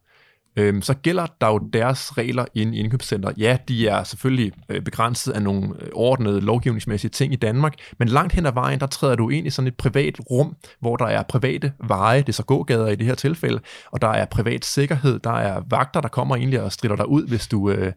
[0.55, 3.31] øhm, så gælder der jo deres regler inde i indkøbscenter.
[3.37, 8.07] Ja, de er selvfølgelig øh, begrænset af nogle øh, ordnede lovgivningsmæssige ting i Danmark, men
[8.07, 11.05] langt hen ad vejen, der træder du ind i sådan et privat rum, hvor der
[11.05, 13.59] er private veje, det er så gågader i det her tilfælde,
[13.91, 17.27] og der er privat sikkerhed, der er vagter, der kommer egentlig og strider dig ud,
[17.27, 17.93] hvis du, øh,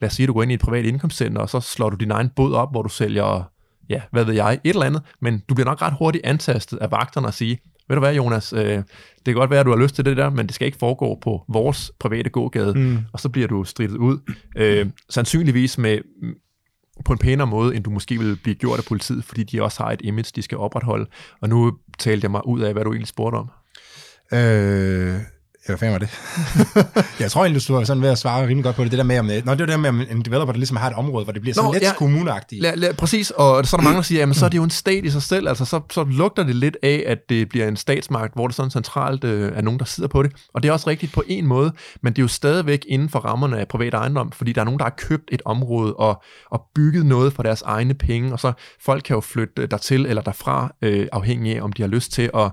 [0.00, 2.10] lad os sige, du går ind i et privat indkøbscenter, og så slår du din
[2.10, 3.50] egen båd op, hvor du sælger,
[3.88, 6.90] ja, hvad ved jeg, et eller andet, men du bliver nok ret hurtigt antastet af
[6.90, 7.58] vagterne og sige,
[7.92, 8.84] ved du hvad, Jonas, øh, det
[9.24, 11.18] kan godt være, at du har lyst til det der, men det skal ikke foregå
[11.22, 12.98] på vores private gågade, mm.
[13.12, 14.18] og så bliver du stridet ud.
[14.56, 15.98] Øh, sandsynligvis med
[17.04, 19.82] på en pænere måde, end du måske vil blive gjort af politiet, fordi de også
[19.82, 21.06] har et image, de skal opretholde.
[21.40, 23.50] Og nu talte jeg mig ud af, hvad du egentlig spurgte om.
[24.32, 25.20] Øh,
[25.66, 26.10] hvad fanden var det?
[27.20, 28.90] jeg tror egentlig, du var sådan ved at svare rimelig godt på det.
[28.90, 30.76] Det der med, om, nå, det er det der med, om en developer, der ligesom
[30.76, 31.92] har et område, hvor det bliver sådan Nå, lidt ja.
[31.94, 32.62] kommuneagtigt.
[32.62, 34.62] La, la, præcis, og så er der mange, der siger, jamen så er det jo
[34.62, 37.68] en stat i sig selv, altså så, så lugter det lidt af, at det bliver
[37.68, 40.32] en statsmagt, hvor det sådan centralt øh, er nogen, der sidder på det.
[40.54, 41.72] Og det er også rigtigt på en måde,
[42.02, 44.78] men det er jo stadigvæk inden for rammerne af privat ejendom, fordi der er nogen,
[44.78, 48.52] der har købt et område og, og bygget noget for deres egne penge, og så
[48.84, 52.30] folk kan jo flytte dertil eller derfra, øh, afhængig af, om de har lyst til
[52.34, 52.50] at,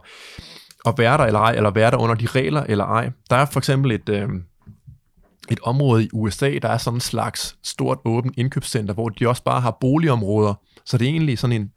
[0.85, 3.11] at være der eller ej, eller være der under de regler eller ej.
[3.29, 4.09] Der er for eksempel et...
[4.09, 4.29] Øh,
[5.51, 9.43] et område i USA, der er sådan en slags stort åbent indkøbscenter, hvor de også
[9.43, 10.53] bare har boligområder.
[10.85, 11.71] Så det er egentlig sådan en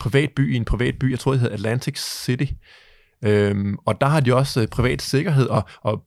[0.00, 1.10] privat by i en privat by.
[1.10, 2.52] Jeg tror, det hedder Atlantic City.
[3.24, 6.02] Øhm, og der har de også øh, privat sikkerhed, og, og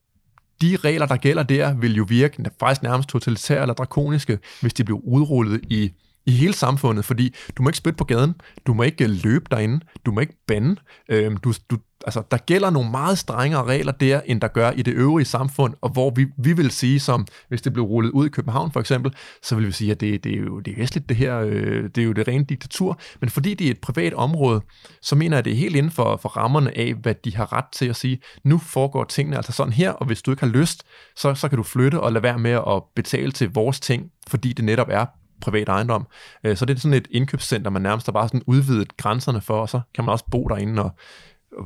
[0.62, 4.84] de regler, der gælder der, vil jo virke faktisk nærmest totalitære eller drakoniske, hvis de
[4.84, 5.92] bliver udrullet i,
[6.26, 8.36] i hele samfundet, fordi du må ikke spytte på gaden,
[8.68, 10.76] du må ikke øh, løbe derinde, du må ikke bande,
[11.10, 14.82] øhm, du, du, altså, der gælder nogle meget strengere regler der, end der gør i
[14.82, 18.26] det øvrige samfund, og hvor vi, vi vil sige, som hvis det blev rullet ud
[18.26, 20.78] i København for eksempel, så vil vi sige, at det, det er jo det er
[20.78, 23.82] vestligt det her, øh, det er jo det rene diktatur, men fordi det er et
[23.82, 24.62] privat område,
[25.02, 27.54] så mener jeg, at det er helt inden for, for rammerne af, hvad de har
[27.54, 30.52] ret til at sige, nu foregår tingene altså sådan her, og hvis du ikke har
[30.52, 30.84] lyst,
[31.16, 34.54] så, så kan du flytte og lade være med at betale til vores ting, fordi
[34.54, 35.06] det netop er
[35.46, 36.08] privat ejendom.
[36.44, 39.62] Øh, Så det er sådan et indkøbscenter, man nærmest har bare sådan udvidet grænserne for,
[39.62, 40.92] og så kan man også bo derinde, og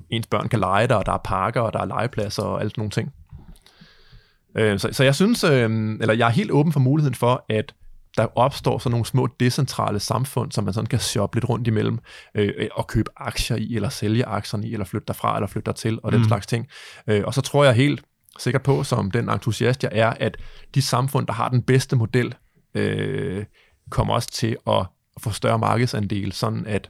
[0.09, 2.71] ens børn kan lege der, og der er parker, og der er legepladser og alt
[2.71, 3.13] sådan nogle ting.
[4.57, 5.69] Øh, Så, så jeg synes, øh,
[6.01, 7.73] eller jeg er helt åben for muligheden for, at
[8.17, 11.99] der opstår sådan nogle små decentrale samfund, som man sådan kan shoppe lidt rundt imellem,
[12.35, 15.99] øh, og købe aktier i, eller sælge aktierne i, eller flytte derfra, eller flytte dertil,
[16.03, 16.27] og den Mm.
[16.27, 16.67] slags ting.
[17.07, 18.01] Øh, Og så tror jeg helt
[18.39, 20.37] sikkert på, som den entusiast jeg er, at
[20.75, 22.35] de samfund, der har den bedste model,
[22.75, 23.45] øh,
[23.89, 24.85] kommer også til at
[25.19, 26.89] få større markedsandel, sådan at,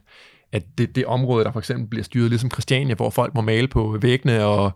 [0.52, 3.68] at det, det område, der for eksempel bliver styret ligesom Christiania, hvor folk må male
[3.68, 4.72] på væggene og,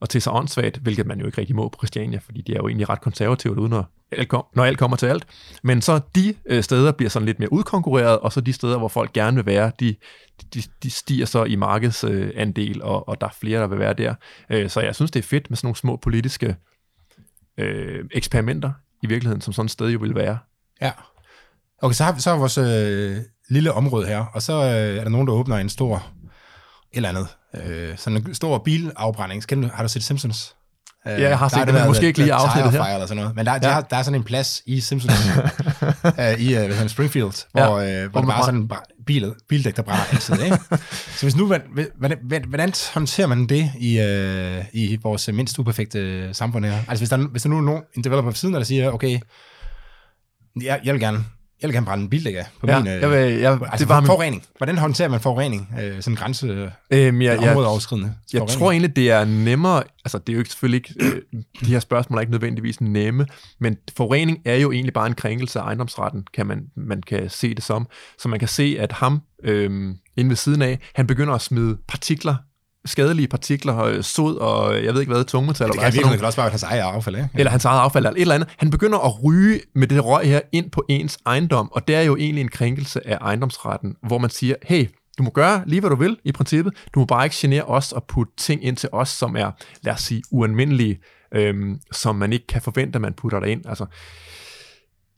[0.00, 2.56] og til sig åndssvagt, hvilket man jo ikke rigtig må på Christiania, fordi de er
[2.56, 5.26] jo egentlig ret konservativt uden at alt kom, når alt kommer til alt.
[5.62, 8.88] Men så de øh, steder bliver sådan lidt mere udkonkurreret, og så de steder, hvor
[8.88, 9.96] folk gerne vil være, de,
[10.54, 14.14] de, de stiger så i markedsandel, og, og der er flere, der vil være der.
[14.50, 16.56] Øh, så jeg synes, det er fedt med sådan nogle små politiske
[17.58, 20.38] øh, eksperimenter i virkeligheden, som sådan et sted jo vil være.
[20.80, 20.90] Ja.
[21.82, 23.16] Okay, så har vi så er vores øh,
[23.50, 26.06] lille område her, og så øh, er der nogen, der åbner en stor,
[26.92, 27.26] eller andet,
[27.66, 29.42] øh, sådan en stor bilafbrænding.
[29.42, 30.54] Skal du, har du set Simpsons?
[31.06, 32.82] Øh, Ja, jeg har set har det, men måske ikke lige afsnittet her.
[32.82, 33.36] Eller sådan noget.
[33.36, 33.58] Men der, ja.
[33.58, 35.14] Der, har, der er sådan en plads i Simpsons,
[36.20, 38.02] øh, i øh, det, Springfield, hvor, Ja.
[38.04, 40.44] øh, hvor Hvor der man bare er sådan bra- bil, bildæk, der brænder altid.
[40.44, 40.58] Ikke?
[41.18, 41.62] så hvis nu, hvordan,
[41.98, 46.78] hvordan, hvordan håndterer man det i, øh, i vores mindst uperfekte samfund her?
[46.88, 49.18] Altså hvis der, hvis der nu er nogen, en developer på siden, der siger, okay,
[50.62, 51.24] jeg, jeg vil gerne
[51.62, 52.92] jeg vil gerne brænde en bildæk af på Ja, min...
[52.92, 54.44] Øh, jeg vil, jeg, altså det var min, forurening.
[54.56, 55.74] Hvordan håndterer man forurening?
[55.82, 60.18] Øh, sådan grænse, øh, øhm, jeg, jeg, områdeoverskridende Jeg tror egentlig, det er nemmere, altså
[60.18, 60.94] det er jo ikke, selvfølgelig ikke,
[61.32, 63.26] øh, de her spørgsmål er ikke nødvendigvis nemme,
[63.60, 67.54] men forurening er jo egentlig bare en krænkelse af ejendomsretten, kan man, man kan se
[67.54, 67.86] det som.
[68.18, 71.78] Så man kan se, at ham øh, inde ved siden af, han begynder at smide
[71.88, 72.34] partikler
[72.86, 75.72] skadelige partikler, øh, sod og jeg ved ikke hvad, tungmetaller.
[75.72, 77.28] Det kan virkelig også bare være hans eget affald, ikke?
[77.34, 78.48] Eller hans eget affald, eller et eller andet.
[78.56, 82.02] Han begynder at ryge med det røg her ind på ens ejendom, og det er
[82.02, 85.90] jo egentlig en krænkelse af ejendomsretten, hvor man siger, hey, du må gøre lige, hvad
[85.90, 86.74] du vil i princippet.
[86.94, 89.50] Du må bare ikke genere os og putte ting ind til os, som er,
[89.82, 90.98] lad os sige, ualmindelige,
[91.34, 93.66] øhm, som man ikke kan forvente, at man putter der ind.
[93.68, 93.86] Altså,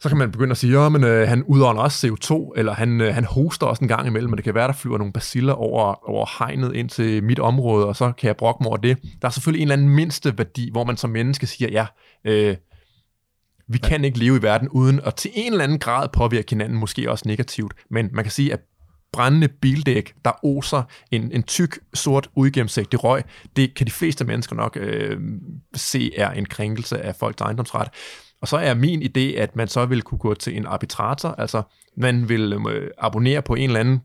[0.00, 3.14] så kan man begynde at sige, at øh, han udånder også CO2, eller han, øh,
[3.14, 6.08] han hoster også en gang imellem, men det kan være, der flyver nogle basiller over,
[6.10, 8.98] over hegnet ind til mit område, og så kan jeg brokke mig over det.
[9.22, 11.86] Der er selvfølgelig en eller anden mindste værdi, hvor man som menneske siger, ja,
[12.24, 12.56] øh,
[13.68, 16.78] vi kan ikke leve i verden uden at til en eller anden grad påvirke hinanden,
[16.78, 18.60] måske også negativt, men man kan sige, at
[19.12, 23.22] brændende bildæk, der oser en, en tyk, sort, uigennemsigtig røg,
[23.56, 25.20] det kan de fleste mennesker nok øh,
[25.74, 27.88] se er en krænkelse af folks ejendomsret.
[28.40, 31.62] Og så er min idé, at man så vil kunne gå til en arbitrator, altså
[31.96, 34.00] man vil øh, abonnere på en eller anden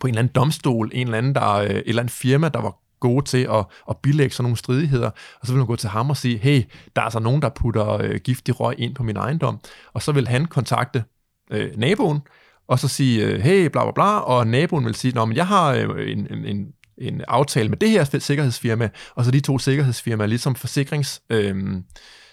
[0.00, 2.60] på en eller anden domstol, en eller anden, der, øh, et eller andet firma, der
[2.60, 5.88] var gode til at, at bilægge sådan nogle stridigheder, og så vil man gå til
[5.88, 6.62] ham og sige, hey,
[6.96, 9.60] der er altså nogen, der putter øh, giftig røg ind på min ejendom,
[9.92, 11.04] og så vil han kontakte
[11.50, 12.20] øh, naboen,
[12.68, 15.72] og så sige, øh, hey, bla bla bla, og naboen vil sige, men jeg har
[15.72, 16.66] øh, en, en, en,
[16.98, 21.22] en aftale med det her sikkerhedsfirma, og så de to sikkerhedsfirmaer, ligesom forsikrings...
[21.30, 21.56] Øh,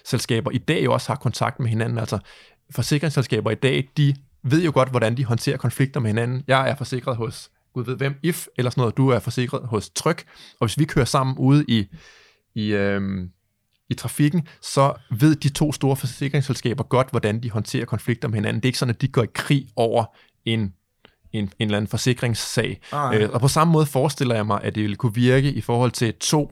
[0.06, 1.98] selskaber i dag jo også har kontakt med hinanden.
[1.98, 2.20] Altså
[2.72, 6.44] forsikringsselskaber i dag, de ved jo godt, hvordan de håndterer konflikter med hinanden.
[6.48, 9.90] Jeg er forsikret hos Gud ved hvem, IF, eller sådan noget, du er forsikret hos
[9.90, 10.24] Tryk,
[10.60, 11.88] og hvis vi kører sammen ude i,
[12.56, 13.30] i, øhm,
[13.90, 18.62] i trafikken, så ved de to store forsikringsselskaber godt, hvordan de håndterer konflikter med hinanden.
[18.62, 20.06] Det er ikke sådan, at de går i krig over
[20.46, 20.74] en, en,
[21.34, 22.82] en eller anden forsikringssag.
[22.92, 25.62] Ah, øh, og på samme måde forestiller jeg mig, at det ville kunne virke i
[25.62, 26.52] forhold til to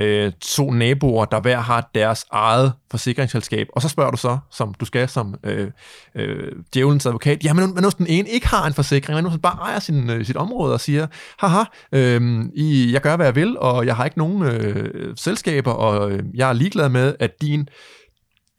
[0.00, 4.74] øh, to naboer, der hver har deres eget forsikringsselskab, og så spørger du så, som
[4.74, 5.70] du skal som øh,
[6.14, 9.58] øh, djævelens advokat, ja, men nu den ene ikke har en forsikring, men nu bare
[9.62, 11.06] ejer sin, øh, sit område og siger,
[11.38, 15.72] haha, øh, I, jeg gør, hvad jeg vil, og jeg har ikke nogen øh, selskaber,
[15.72, 17.68] og øh, jeg er ligeglad med, at din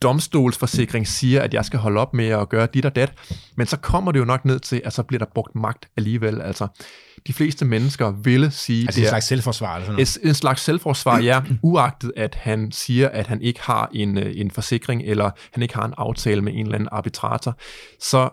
[0.02, 3.12] domstolsforsikring siger, at jeg skal holde op med at gøre dit og dat,
[3.56, 6.40] men så kommer det jo nok ned til, at så bliver der brugt magt alligevel.
[6.42, 6.66] Altså,
[7.26, 8.82] de fleste mennesker ville sige...
[8.82, 9.74] Altså det er en slags selvforsvar?
[9.74, 10.18] Eller sådan noget.
[10.22, 14.50] En slags selvforsvar, ja, uagtet at han siger, at han ikke har en, øh, en
[14.50, 17.56] forsikring, eller han ikke har en aftale med en eller anden arbitrator,
[18.00, 18.30] så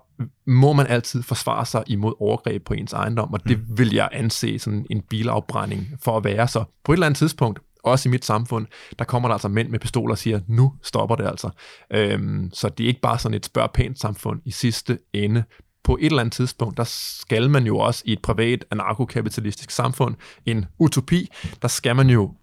[0.47, 3.77] må man altid forsvare sig imod overgreb på ens ejendom, og det mm.
[3.77, 6.47] vil jeg anse sådan en bilafbrænding for at være.
[6.47, 8.67] Så på et eller andet tidspunkt, også i mit samfund,
[8.99, 11.49] der kommer der altså mænd med pistoler og siger, nu stopper det altså.
[11.93, 15.43] Øhm, så det er ikke bare sådan et spørg pænt samfund i sidste ende.
[15.89, 20.15] På et eller andet tidspunkt, der skal man jo også i et privat anarkokapitalistisk samfund,
[20.45, 21.29] en utopi,
[21.61, 22.33] der skal man jo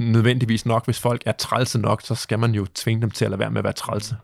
[0.00, 3.30] nødvendigvis nok, hvis folk er trælse nok, så skal man jo tvinge dem til at
[3.30, 4.16] lade være med at være trælse.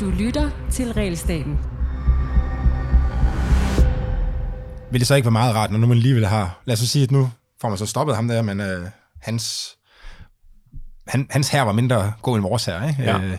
[0.00, 1.58] Du lytter til Realstaten.
[4.90, 6.62] Vil det så ikke være meget rart, når nu man alligevel har...
[6.64, 8.86] Lad os sige, at nu får man så stoppet ham der, men øh,
[9.22, 9.76] hans,
[11.06, 12.88] han, hans her var mindre god end vores her.
[12.88, 13.02] Ikke?
[13.02, 13.18] Ja.
[13.18, 13.38] Øh,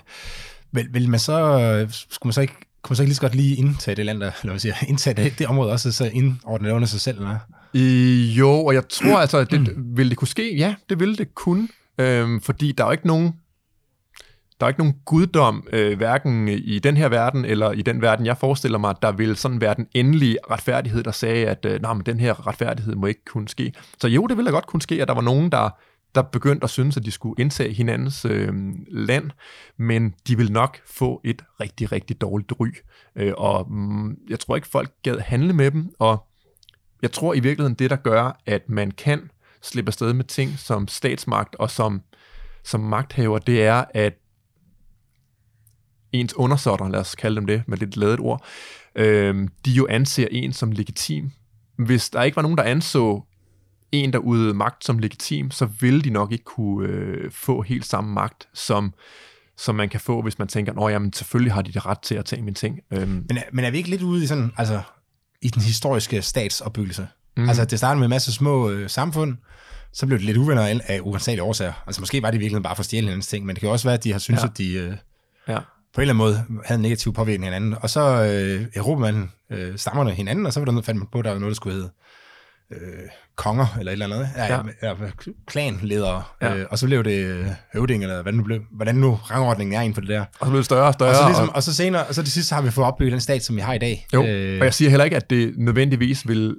[0.71, 3.35] vil, vil man så, skulle man så ikke, kunne man så ikke lige så godt
[3.35, 6.73] lige indtage det land, der, eller siger, indtage det, det område også, så indordne det
[6.73, 7.37] under sig selv, eller?
[7.73, 10.55] I, jo, og jeg tror altså, at det, ville det kunne ske?
[10.55, 13.33] Ja, det ville det kunne, øhm, fordi der er jo ikke nogen
[14.59, 18.25] der er ikke nogen guddom, øh, hverken i den her verden, eller i den verden,
[18.25, 21.93] jeg forestiller mig, der vil sådan være den endelige retfærdighed, der sagde, at øh, nej,
[21.93, 23.73] men den her retfærdighed må ikke kunne ske.
[24.01, 25.69] Så jo, det ville da godt kunne ske, at der var nogen, der,
[26.17, 28.53] der begyndte at synes, at de skulle indtage hinandens øh,
[28.87, 29.31] land,
[29.77, 32.67] men de vil nok få et rigtig, rigtig dårligt ry.
[33.15, 36.27] Øh, og mm, jeg tror ikke, folk gad handle med dem, og
[37.01, 39.29] jeg tror i virkeligheden, det der gør, at man kan
[39.61, 42.01] slippe afsted med ting som statsmagt og som,
[42.63, 44.13] som magthaver, det er, at
[46.11, 48.45] ens undersåtter, lad os kalde dem det med lidt ladet ord,
[48.95, 51.31] øh, de jo anser en som legitim.
[51.75, 53.23] Hvis der ikke var nogen, der anså
[53.91, 57.85] en, der udøvede magt som legitim, så ville de nok ikke kunne øh, få helt
[57.85, 58.93] samme magt, som
[59.59, 62.15] som man kan få, hvis man tænker, at jamen, selvfølgelig har de det ret til
[62.15, 62.79] at tage mine ting.
[62.91, 63.09] Øhm.
[63.09, 64.81] Men, men er vi ikke lidt ude i sådan, altså,
[65.41, 67.07] i den historiske statsopbyggelse?
[67.37, 67.49] Mm.
[67.49, 69.37] Altså, det startede med en masse små øh, samfund,
[69.93, 71.73] så blev det lidt uvenner af uansagelige årsager.
[71.87, 73.87] Altså, måske var det virkelig bare for at stjæle hinandens ting, men det kan også
[73.87, 74.47] være, at de har syntes, ja.
[74.47, 74.73] at de...
[74.73, 74.93] Øh,
[75.47, 75.59] ja
[75.97, 77.81] på en eller anden måde havde en negativ påvirkning af hinanden.
[77.81, 81.07] Og så øh, erobrer man øh, stammerne hinanden, og så var der noget, fandt man
[81.11, 81.89] på, der var noget, der skulle hedde
[82.71, 82.79] øh,
[83.35, 84.89] konger, eller et eller andet, ja, ja.
[84.89, 84.93] ja
[85.47, 86.55] klanledere, ja.
[86.55, 89.81] øh, og så blev det øh, høvding, eller hvad nu blev, hvordan nu rangordningen er
[89.81, 90.25] inden for det der.
[90.39, 91.09] Og så blev det større og større.
[91.09, 91.55] Og så, ligesom, og...
[91.55, 93.61] og så senere, og så det sidste har vi fået opbygget den stat, som vi
[93.61, 94.07] har i dag.
[94.13, 96.55] Jo, øh, og jeg siger heller ikke, at det nødvendigvis vil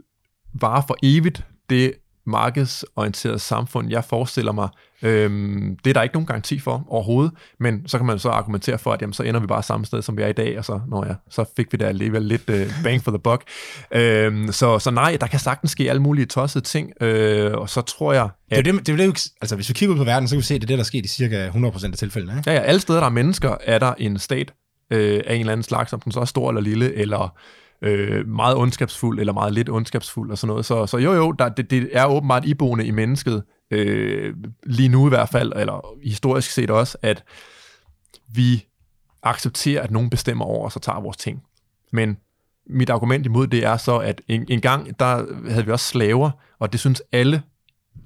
[0.60, 1.44] vare for evigt.
[1.70, 1.92] Det
[2.28, 4.68] markedsorienteret samfund, jeg forestiller mig,
[5.02, 8.78] øhm, det er der ikke nogen garanti for overhovedet, men så kan man så argumentere
[8.78, 10.64] for, at jamen, så ender vi bare samme sted, som vi er i dag, og
[10.64, 13.42] så, når ja, så fik vi da alligevel lidt øh, bang for the buck.
[13.90, 17.80] Øhm, så, så nej, der kan sagtens ske alle mulige tossede ting, øh, og så
[17.80, 18.24] tror jeg...
[18.24, 20.34] At, det er det, det, er det, altså, hvis vi kigger ud på verden, så
[20.34, 22.38] kan vi se, at det er det, der sker i cirka 100% af tilfældene.
[22.38, 22.50] Ikke?
[22.50, 24.52] Ja, ja, alle steder, der er mennesker, er der en stat
[24.90, 27.38] øh, af en eller anden slags, om den så er stor eller lille, eller
[27.82, 30.64] øh, meget ondskabsfuld, eller meget lidt ondskabsfuld, og sådan noget.
[30.64, 34.34] Så, så jo, jo, der, det, det er åbenbart iboende i mennesket, øh,
[34.66, 37.24] lige nu i hvert fald, eller historisk set også, at
[38.34, 38.66] vi
[39.22, 41.42] accepterer, at nogen bestemmer over os og tager vores ting.
[41.92, 42.16] Men
[42.70, 46.30] mit argument imod det er så, at en, en gang, der havde vi også slaver,
[46.58, 47.42] og det synes alle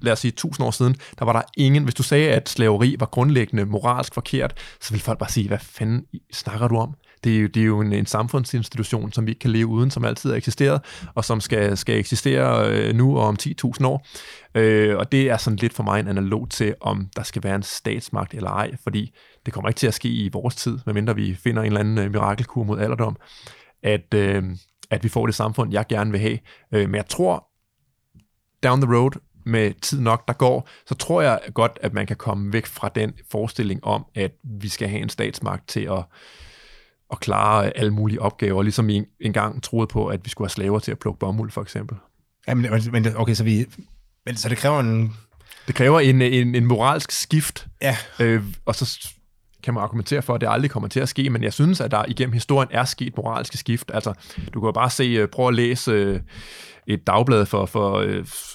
[0.01, 2.95] lad os sige, tusind år siden, der var der ingen, hvis du sagde, at slaveri
[2.99, 6.93] var grundlæggende moralsk forkert, så ville folk bare sige, hvad fanden snakker du om?
[7.23, 9.91] Det er jo, det er jo en, en samfundsinstitution, som vi ikke kan leve uden,
[9.91, 10.81] som altid har eksisteret,
[11.15, 14.07] og som skal, skal eksistere øh, nu og om 10.000 år.
[14.55, 17.55] Øh, og det er sådan lidt for mig en analog til, om der skal være
[17.55, 19.13] en statsmagt eller ej, fordi
[19.45, 21.97] det kommer ikke til at ske i vores tid, medmindre vi finder en eller anden
[21.97, 23.17] øh, mirakelkur mod alderdom,
[23.83, 24.43] at, øh,
[24.89, 26.39] at vi får det samfund, jeg gerne vil have.
[26.71, 27.47] Øh, men jeg tror,
[28.63, 29.11] down the road,
[29.45, 32.89] med tid nok, der går, så tror jeg godt, at man kan komme væk fra
[32.89, 36.03] den forestilling om, at vi skal have en statsmagt til at,
[37.11, 40.79] at klare alle mulige opgaver, ligesom vi engang troede på, at vi skulle have slaver
[40.79, 41.97] til at plukke bomuld, for eksempel.
[42.47, 43.65] Ja, men, men okay, så vi...
[44.25, 45.13] Men, så det kræver en...
[45.67, 47.97] Det kræver en, en, en moralsk skift, ja.
[48.19, 49.09] øh, og så
[49.63, 51.91] kan man argumentere for, at det aldrig kommer til at ske, men jeg synes, at
[51.91, 53.91] der igennem historien er sket moralske skift.
[53.93, 54.13] Altså,
[54.53, 56.19] du kan jo bare se, øh, prøv at læse øh,
[56.87, 57.99] et dagblad for, for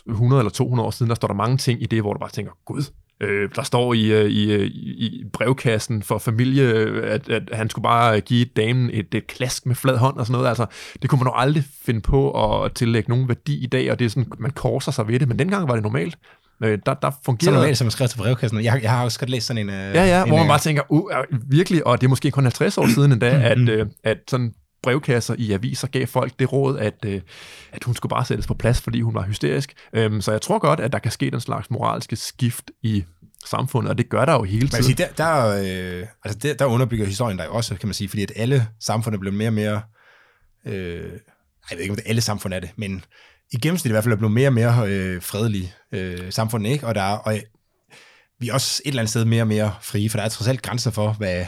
[0.08, 2.30] 100 eller 200 år siden, der står der mange ting i det, hvor du bare
[2.30, 2.82] tænker, gud,
[3.20, 6.64] Øh, der står i, i, i brevkassen for familie,
[7.02, 10.32] at, at han skulle bare give damen et, et klask med flad hånd og sådan
[10.32, 10.48] noget.
[10.48, 10.66] Altså,
[11.02, 12.30] det kunne man jo aldrig finde på
[12.64, 15.28] at tillægge nogen værdi i dag, og det er sådan, man korser sig ved det,
[15.28, 16.18] men dengang var det normalt.
[16.64, 17.52] Øh, der, der fungerer...
[17.52, 18.64] Så normalt, som man skrev til brevkassen.
[18.64, 19.74] Jeg, jeg har også godt læst sådan en...
[19.74, 21.10] ja, ja, en, hvor man bare tænker, uh,
[21.50, 24.54] virkelig, og det er måske kun 50 år siden endda, at, uh, at sådan
[24.88, 27.20] brevkasser i aviser gav folk det råd, at, øh,
[27.72, 29.74] at hun skulle bare sættes på plads, fordi hun var hysterisk.
[29.92, 33.04] Øhm, så jeg tror godt, at der kan ske den slags moralske skift i
[33.46, 34.84] samfundet, og det gør der jo hele tiden.
[34.84, 38.22] Sige, der, der, øh, altså der, der underbygger historien der også, kan man sige, fordi
[38.22, 39.82] at alle samfund er blevet mere og mere,
[40.66, 41.12] øh,
[41.70, 43.04] jeg ved ikke, om det alle samfund er det, men
[43.52, 46.86] i gennemsnit i hvert fald er blevet mere og mere øh, fredelige øh, samfund, ikke?
[46.86, 47.38] Og, der er, og
[48.40, 50.48] vi er også et eller andet sted mere og mere frie, for der er trods
[50.48, 51.46] alt grænser for, hvad,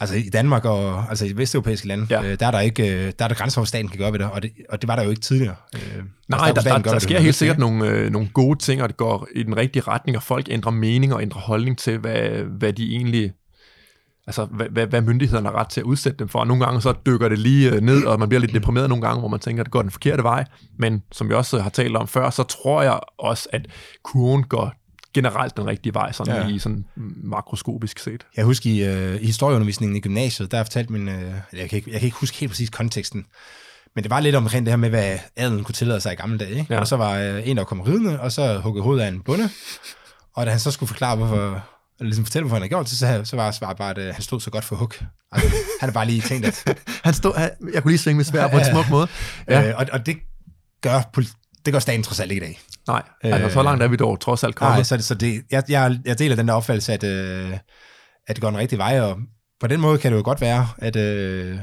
[0.00, 2.22] Altså i Danmark og altså i vesteuropæiske lande, ja.
[2.22, 4.12] øh, der er der ikke øh, der er der grænser for, hvad staten kan gøre
[4.12, 5.54] ved det, og det, og det var der jo ikke tidligere.
[5.74, 5.80] Øh,
[6.28, 8.96] Nej, der, der, der, der sker helt sikkert nogle, øh, nogle gode ting, og det
[8.96, 12.20] går i den rigtige retning, og folk ændrer mening og ændrer holdning til, hvad,
[12.58, 13.32] hvad de egentlig
[14.26, 16.44] altså hvad, hvad, hvad myndighederne har ret til at udsætte dem for.
[16.44, 19.20] Nogle gange så dykker det lige øh, ned, og man bliver lidt deprimeret nogle gange,
[19.20, 20.44] hvor man tænker, at det går den forkerte vej.
[20.78, 23.66] Men som vi også har talt om før, så tror jeg også, at
[24.02, 24.72] kurven går
[25.14, 26.54] generelt den rigtige vej, sådan ja.
[26.54, 26.84] i sådan
[27.24, 28.26] makroskopisk set.
[28.36, 31.14] Jeg husker i, uh, i historieundervisningen i gymnasiet, der fortalte min, uh,
[31.52, 33.26] jeg, kan ikke, jeg kan ikke huske helt præcis konteksten,
[33.94, 36.38] men det var lidt omkring det her med, hvad adelen kunne tillade sig i gamle
[36.38, 36.58] dage.
[36.58, 36.74] Ikke?
[36.74, 36.80] Ja.
[36.80, 39.50] Og så var uh, en, der kom ridende, og så huggede hovedet af en bonde,
[40.34, 41.64] og da han så skulle forklare, hvorfor,
[41.98, 44.22] eller ligesom fortælle, hvorfor han havde gjort det, så, så var svaret bare, at han
[44.22, 44.92] stod så godt for hug.
[45.32, 45.48] Altså,
[45.80, 46.78] han har bare lige tænkt, at...
[47.04, 49.08] han stod, han, jeg kunne lige svinge med svær på en smuk måde.
[49.48, 49.68] Ja.
[49.68, 50.16] Øh, og, og det
[50.80, 51.10] gør
[51.64, 52.60] det gør staten trods alt ikke i dag.
[52.86, 54.74] Nej, altså øh, så langt er vi dog trods alt kommet.
[54.74, 57.52] Nej, så, så det, jeg, jeg, jeg deler den der opfattelse, at, øh,
[58.26, 59.18] at det går en rigtig vej, og
[59.60, 60.96] på den måde kan det jo godt være, at...
[60.96, 61.58] Øh,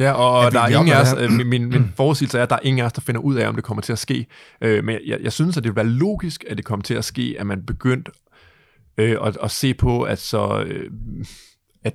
[0.00, 2.42] Ja, og at der vi, er ingen af os, øh, min, min, min forudsigelse er,
[2.42, 3.98] at der er ingen af os, der finder ud af, om det kommer til at
[3.98, 4.26] ske.
[4.60, 7.04] Øh, men jeg, jeg synes, at det vil være logisk, at det kommer til at
[7.04, 8.08] ske, at man begyndt
[8.98, 10.64] øh, at, at se på, at så...
[10.66, 10.90] Øh,
[11.84, 11.94] at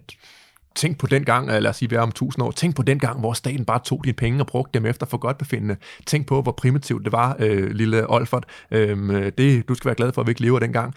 [0.76, 2.82] tænk på den gang, øh, lad os sige, vi er om tusind år, tænk på
[2.82, 5.76] den gang, hvor staten bare tog dine penge og brugte dem efter for godt befindende.
[6.06, 8.46] Tænk på, hvor primitivt det var, øh, lille Olfert.
[8.72, 10.94] Øhm, øh, det, du skal være glad for, at vi ikke lever dengang.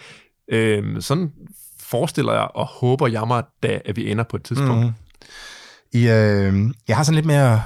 [0.49, 1.33] Øh, sådan
[1.81, 4.85] forestiller jeg og håber jeg mig, da, at vi ender på et tidspunkt.
[4.85, 4.93] Mm.
[5.93, 7.63] I, øh, jeg har sådan lidt mere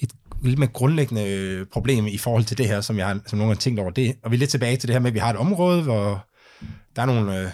[0.00, 0.10] et
[0.42, 3.50] lidt mere grundlæggende øh, problem i forhold til det her, som jeg har, som nogen
[3.50, 4.16] har tænkt over det.
[4.22, 6.26] Og vi er lidt tilbage til det her med, at vi har et område, hvor
[6.96, 7.48] der er nogle, øh,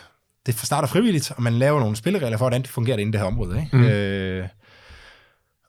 [0.49, 3.21] det starter frivilligt, og man laver nogle spilleregler for, hvordan det fungerer inde i det
[3.21, 3.61] her område.
[3.61, 3.77] Ikke?
[3.77, 3.85] Mm.
[3.85, 4.49] Øh,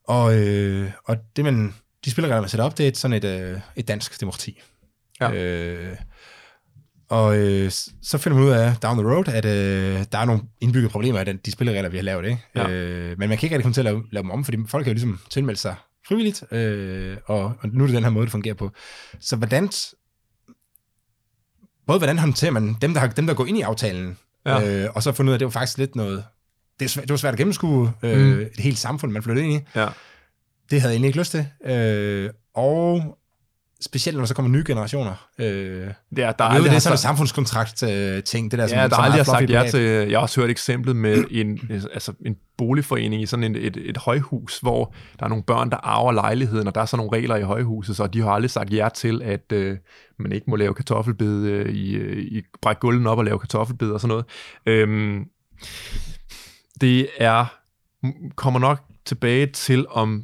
[0.08, 1.74] og, øh, og det man,
[2.06, 4.62] de spilleregler, man sætter op, det er et, sådan et, øh, et dansk demokrati.
[5.22, 5.32] Ja.
[5.32, 5.96] Øh,
[7.10, 10.42] og øh, så finder man ud af down the road, at øh, der er nogle
[10.62, 12.26] indbyggede problemer i den, de spilleregler, vi har lavet.
[12.26, 12.40] Ikke?
[12.56, 12.70] Ja.
[12.70, 14.86] Øh, men man kan ikke rigtig komme til at lave, lave dem om, fordi folk
[14.86, 15.76] har jo ligesom tilmeldt sig
[16.08, 18.72] frivilligt, øh, og, og nu er det den her måde, det fungerer på.
[19.20, 19.70] Så hvordan,
[21.88, 24.18] både hvordan håndterer man dem, der, har, dem, der går ind i aftalen,
[24.50, 24.84] Ja.
[24.84, 26.24] Øh, og så fundet ud af, at det var faktisk lidt noget...
[26.80, 28.40] Det, det var svært at gennemskue øh, mm.
[28.40, 29.80] et helt samfund, man flyttede ind i.
[29.80, 29.88] Ja.
[30.72, 31.48] Det havde jeg egentlig ikke lyst til.
[31.66, 33.18] Øh, og
[33.82, 35.28] specielt når der så kommer nye generationer.
[35.40, 38.78] Øh, Det er, der der er aldrig det er sådan en samfundskontrakt-ting, det der, som,
[38.78, 39.82] Ja, der som aldrig har sagt ja til...
[39.82, 41.60] Jeg har også hørt eksemplet med en,
[41.94, 45.78] altså en boligforening i sådan en, et, et højhus, hvor der er nogle børn, der
[45.78, 48.74] arver lejligheden, og der er så nogle regler i højhuset, så de har aldrig sagt
[48.74, 49.78] ja til, at øh,
[50.20, 53.92] man ikke må lave kartoffelbed øh, i, øh, i brække gulven op og lave kartoffelbed
[53.92, 54.26] og sådan noget.
[54.66, 55.26] Øhm,
[56.82, 57.46] det er
[58.36, 60.24] kommer nok tilbage til, om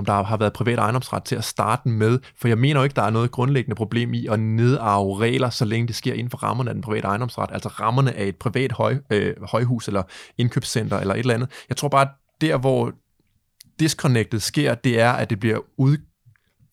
[0.00, 2.94] om der har været privat ejendomsret til at starte med, for jeg mener jo ikke,
[2.96, 6.38] der er noget grundlæggende problem i at nedarve regler, så længe det sker inden for
[6.38, 10.02] rammerne af den private ejendomsret, altså rammerne af et privat høj, øh, højhus eller
[10.38, 11.50] indkøbscenter eller et eller andet.
[11.68, 12.08] Jeg tror bare, at
[12.40, 12.92] der hvor
[13.80, 15.96] disconnectet sker, det er, at det bliver ud,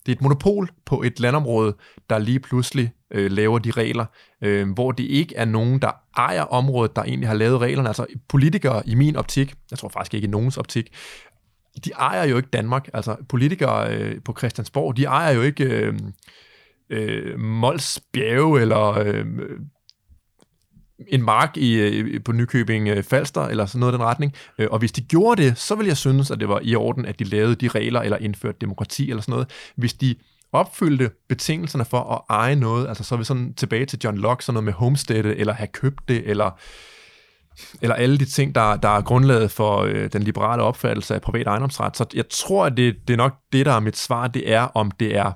[0.05, 1.75] det er et monopol på et landområde,
[2.09, 4.05] der lige pludselig øh, laver de regler,
[4.41, 7.89] øh, hvor det ikke er nogen, der ejer området, der egentlig har lavet reglerne.
[7.89, 10.93] Altså politikere i min optik, jeg tror faktisk ikke i nogens optik,
[11.86, 12.89] de ejer jo ikke Danmark.
[12.93, 15.93] Altså politikere øh, på Christiansborg, de ejer jo ikke øh,
[16.89, 19.25] øh, Mols Bjerge eller øh,
[21.07, 24.34] en mark i, øh, på Nykøbing øh, Falster, eller sådan noget i den retning.
[24.59, 27.05] Øh, og hvis de gjorde det, så ville jeg synes, at det var i orden,
[27.05, 29.49] at de lavede de regler, eller indførte demokrati, eller sådan noget.
[29.75, 30.15] Hvis de
[30.51, 34.45] opfyldte betingelserne for at eje noget, altså så er vi sådan tilbage til John Locke,
[34.45, 36.59] sådan noget med homesteadet, eller have købt det, eller
[37.82, 41.47] eller alle de ting, der, der er grundlaget for øh, den liberale opfattelse af privat
[41.47, 41.97] ejendomsret.
[41.97, 44.62] Så jeg tror, at det, det er nok det, der er mit svar, det er,
[44.62, 45.32] om det er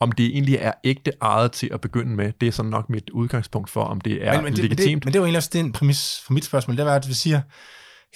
[0.00, 2.32] om det egentlig er ægte ejet til at begynde med.
[2.40, 4.78] Det er sådan nok mit udgangspunkt for, om det er men, men, det, men, det,
[4.78, 5.04] legitimt.
[5.04, 6.76] men det jo egentlig også den præmis for mit spørgsmål.
[6.76, 7.40] Det var, at vi siger,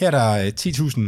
[0.01, 0.53] her er der øh,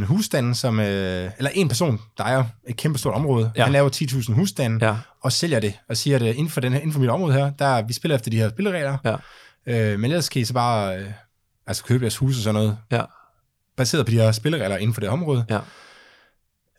[0.01, 3.53] 10.000 husstande, som, øh, eller en person, der ejer et kæmpe stort område.
[3.55, 3.61] Ja.
[3.61, 3.65] Ja.
[3.65, 4.97] Han laver 10.000 husstande Ja.
[5.23, 7.33] og sælger det, og siger, at øh, inden for, den her, inden for mit område
[7.35, 8.99] her, der, vi spiller efter de her spilleregler.
[9.05, 9.17] Ja.
[9.67, 11.07] Øh, men ellers kan I så bare øh,
[11.67, 13.03] altså købe jeres hus og sådan noget, Ja.
[13.77, 15.45] baseret på de her spilleregler inden for det område.
[15.51, 15.59] Ja.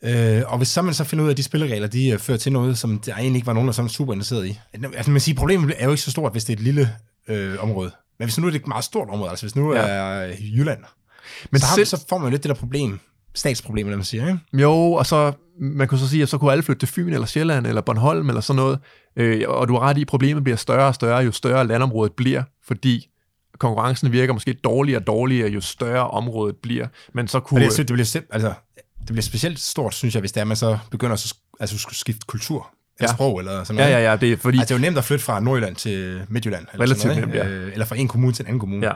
[0.03, 2.37] Øh, og hvis så man så finder ud af, at de spilleregler, de øh, fører
[2.37, 4.59] til noget, som der egentlig ikke var nogen, der er sådan super interesseret i.
[4.95, 6.89] Altså man siger, problemet er jo ikke så stort, hvis det er et lille
[7.27, 7.91] øh, område.
[8.19, 9.79] Men hvis nu er det et meget stort område, altså hvis nu Ja.
[9.87, 10.87] er øh, Jylland, Men
[11.51, 12.99] Men så, har, selv- så får man jo lidt det der problem,
[13.35, 14.39] statsproblem, eller man siger, ikke?
[14.53, 15.31] Jo, og så
[15.61, 18.29] man kunne så sige, at så kunne alle flytte til Fyn eller Sjælland eller Bornholm
[18.29, 18.79] eller sådan noget.
[19.15, 22.13] Øh, og du har ret i, at problemet bliver større og større, jo større landområdet
[22.13, 23.09] bliver, fordi
[23.59, 26.87] konkurrencen virker måske dårligere og dårligere, jo større området bliver.
[27.13, 27.65] Men så kunne...
[27.65, 28.53] det, det, bliver, sim- altså,
[28.99, 31.77] det bliver specielt stort, synes jeg, hvis det er, man så begynder at så, altså,
[31.77, 33.15] skulle skifte kultur, eller Ja.
[33.15, 34.03] sprog, eller sådan ja, noget.
[34.03, 34.57] ja, ja, det er fordi...
[34.57, 36.65] Altså, det er jo nemt at flytte fra Nordjylland til Midtjylland.
[36.73, 37.65] Eller Relativt sådan noget, nemt, ikke?
[37.65, 38.85] Øh, Eller fra en kommune til en anden kommune.
[38.87, 38.91] Ja.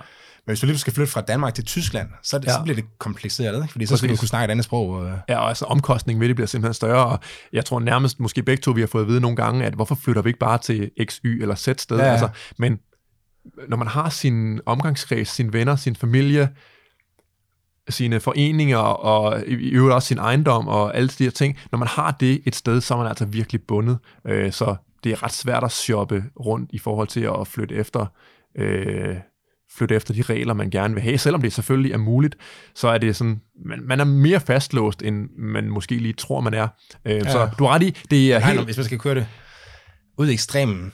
[0.45, 2.51] Men hvis du lige skal flytte fra Danmark til Tyskland, så, det, Ja.
[2.51, 2.57] ja.
[2.57, 3.71] så bliver det kompliceret, ikke?
[3.71, 4.19] Fordi så skal Præcis.
[4.19, 4.89] du kunne snakke et andet sprog.
[4.89, 7.19] Og, Ja, og altså omkostningen ved det bliver simpelthen større, og
[7.53, 9.95] jeg tror nærmest, måske begge to, vi har fået at vide nogle gange, at hvorfor
[9.95, 11.97] flytter vi ikke bare til X, Y eller Z sted?
[11.97, 12.11] Ja, ja.
[12.11, 12.79] Altså, men
[13.67, 16.49] når man har sin omgangskreds, sine venner, sin familie,
[17.89, 21.87] sine foreninger og i øvrigt også sin ejendom og alle de her ting, når man
[21.87, 23.97] har det et sted, så er man altså virkelig bundet.
[24.27, 28.05] Øh, så det er ret svært at shoppe rundt i forhold til at flytte efter
[28.57, 29.15] øh,
[29.77, 31.17] flytte efter de regler, man gerne vil have.
[31.17, 32.35] Selvom det selvfølgelig er muligt,
[32.75, 36.53] så er det sådan, man, man er mere fastlåst, end man måske lige tror, man
[36.53, 36.67] er.
[37.05, 37.31] Øh, ja.
[37.31, 38.65] Så du har ret i, det er Nej, helt...
[38.65, 39.27] hvis man skal køre det
[40.17, 40.93] ud i ekstremen,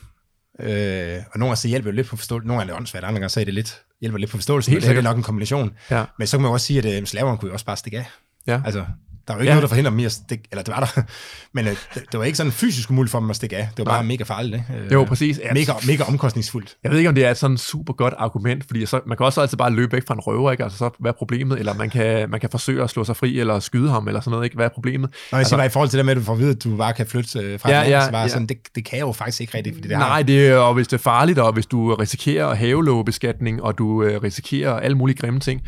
[0.59, 3.05] øh, og nogle gange så hjælper det lidt på forståelsen, nogle gange er det åndssvagt,
[3.05, 5.17] andre gange så er det lidt, hjælper det lidt på forståelsen, Helt det er nok
[5.17, 5.71] en kombination.
[5.91, 6.05] Ja.
[6.19, 7.99] Men så kan man jo også sige, at øh, slaverne kunne jo også bare stikke
[7.99, 8.05] af.
[8.47, 8.61] Ja.
[8.65, 8.85] Altså,
[9.28, 9.53] der var jo ikke Ja.
[9.53, 11.01] noget, der forhindrer i at stikke, eller det var der,
[11.55, 13.69] men øh, det, det var ikke sådan fysisk umuligt for dem at stikke af.
[13.78, 14.07] Det var bare Nej.
[14.07, 14.84] mega farligt, ikke?
[14.86, 15.39] Øh, Jo, præcis.
[15.43, 16.76] Ja, Mega, mega omkostningsfuldt.
[16.84, 19.26] Jeg ved ikke, om det er et sådan super godt argument, fordi så, man kan
[19.26, 20.63] også altid bare løbe væk fra en røver, ikke?
[20.63, 21.59] Altså, så hvad er problemet?
[21.59, 24.32] Eller man kan, man kan forsøge at slå sig fri, eller skyde ham, eller sådan
[24.32, 24.55] noget, ikke?
[24.55, 25.09] Hvad er problemet?
[25.32, 26.63] Når jeg siger bare i forhold til det med, at du får at vide, at
[26.63, 28.28] du bare kan flytte øh, fra Ja, ja, så bare ja.
[28.28, 30.73] sådan, det, det kan jeg jo faktisk ikke rigtigt, fordi det Nej, har det og
[30.73, 35.17] hvis det er farligt, og hvis du risikerer havelågebeskatning, og du øh, risikerer alle mulige
[35.17, 35.61] grimme ting,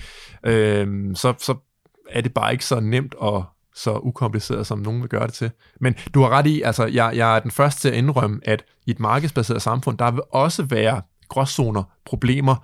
[0.45, 1.66] øh, så, så
[2.09, 3.45] er det bare ikke så nemt og
[3.75, 5.51] så ukompliceret, som nogen vil gøre det til.
[5.79, 8.63] Men du har ret i, altså jeg, jeg er den første til at indrømme, at
[8.85, 12.55] i et markedsbaseret samfund, der vil også være gråzoner, problemer,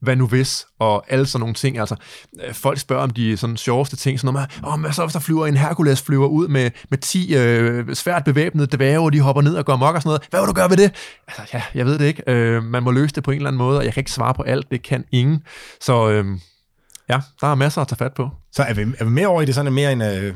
[0.00, 1.78] hvad nu hvis, og alle sådan nogle ting.
[1.78, 1.96] Altså,
[2.44, 5.12] øh, folk spørger om de sådan sjoveste ting, sådan noget med, oh, hvad så hvis
[5.12, 9.20] der flyver en Hercules flyver ud med, med 10 øh, svært bevæbnede dværge, og de
[9.20, 10.26] hopper ned og går mok og sådan noget.
[10.30, 10.94] Hvad vil du gøre ved det?
[11.28, 12.22] Altså, ja, jeg ved det ikke.
[12.26, 14.34] Øh, man må løse det på en eller anden måde, og jeg kan ikke svare
[14.34, 14.70] på alt.
[14.70, 15.42] Det kan ingen.
[15.80, 16.26] Så øh,
[17.08, 18.30] ja, der er masser at tage fat på.
[18.52, 20.34] Så er vi, er vi mere over i det sådan mere en, øh,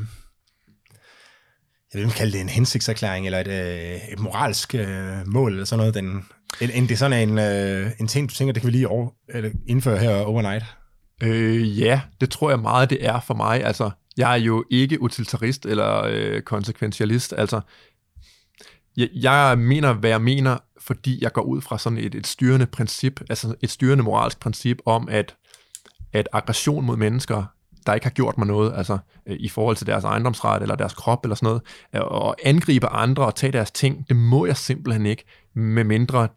[1.92, 5.64] jeg vil ikke kalde det en hensigtserklæring, eller et, øh, et moralsk øh, mål, eller
[5.64, 6.24] sådan noget, den,
[6.60, 9.10] end, det er sådan en, øh, en ting, du tænker, det kan vi lige over,
[9.28, 10.64] eller indføre her overnight.
[11.22, 13.64] Øh, ja, det tror jeg meget, det er for mig.
[13.64, 17.34] Altså, jeg er jo ikke utilitarist eller øh, konsekventialist.
[17.38, 17.60] Altså,
[18.96, 22.66] jeg, jeg mener, hvad jeg mener, fordi jeg går ud fra sådan et, et styrende
[22.66, 25.36] princip, altså et styrende moralsk princip om, at,
[26.12, 27.44] at aggression mod mennesker
[27.86, 30.94] der ikke har gjort mig noget, altså øh, i forhold til deres ejendomsret eller deres
[30.94, 31.62] krop eller sådan noget,
[31.94, 35.24] øh, og angribe andre og tage deres ting, det må jeg simpelthen ikke,
[35.54, 36.28] med mindre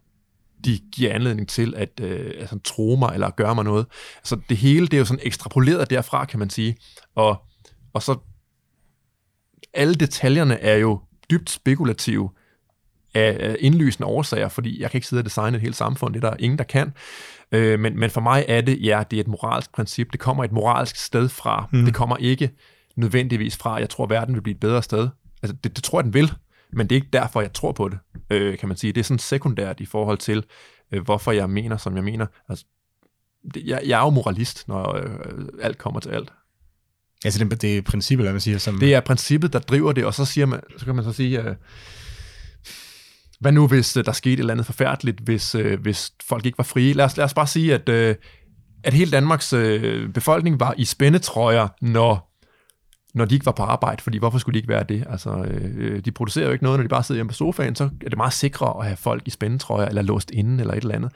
[0.65, 3.85] de giver anledning til at øh, altså, tro mig eller gøre mig noget.
[4.23, 6.77] Så det hele, det er jo sådan ekstrapoleret derfra, kan man sige.
[7.15, 7.41] Og,
[7.93, 8.17] og så
[9.73, 12.29] alle detaljerne er jo dybt spekulative
[13.13, 16.29] af indlysende årsager, fordi jeg kan ikke sidde og designe et helt samfund, det er
[16.29, 16.93] der ingen, der kan.
[17.51, 20.11] Øh, men, men for mig er det, ja, det er et moralsk princip.
[20.11, 21.69] Det kommer et moralsk sted fra.
[21.71, 21.85] Mm.
[21.85, 22.49] Det kommer ikke
[22.95, 25.09] nødvendigvis fra, jeg tror, at verden vil blive et bedre sted.
[25.43, 26.33] Altså, det, det tror jeg, den vil,
[26.73, 28.93] men det er ikke derfor, jeg tror på det, øh, kan man sige.
[28.93, 30.43] Det er sådan sekundært i forhold til,
[30.91, 32.25] øh, hvorfor jeg mener, som jeg mener.
[32.49, 32.65] Altså,
[33.53, 36.33] det, jeg, jeg er jo moralist, når øh, alt kommer til alt.
[37.25, 38.57] Altså det, det er princippet, hvad man siger?
[38.57, 38.79] Som...
[38.79, 41.41] Det er princippet, der driver det, og så, siger man, så kan man så sige,
[41.41, 41.55] øh,
[43.45, 46.57] hvad nu hvis øh, der skete et eller andet forfærdeligt, hvis, øh, hvis folk ikke
[46.57, 46.93] var frie?
[46.93, 48.15] Lad os, lad os bare sige, at, øh,
[48.83, 52.31] at hele Danmarks øh, befolkning var i spændetrøjer, når
[53.13, 55.05] når de ikke var på arbejde, fordi hvorfor skulle de ikke være det?
[55.09, 57.83] Altså, øh, de producerer jo ikke noget, når de bare sidder hjemme på sofaen, så
[57.83, 60.95] er det meget sikrere at have folk i spændetrøjer, eller låst inde, eller et eller
[60.95, 61.11] andet.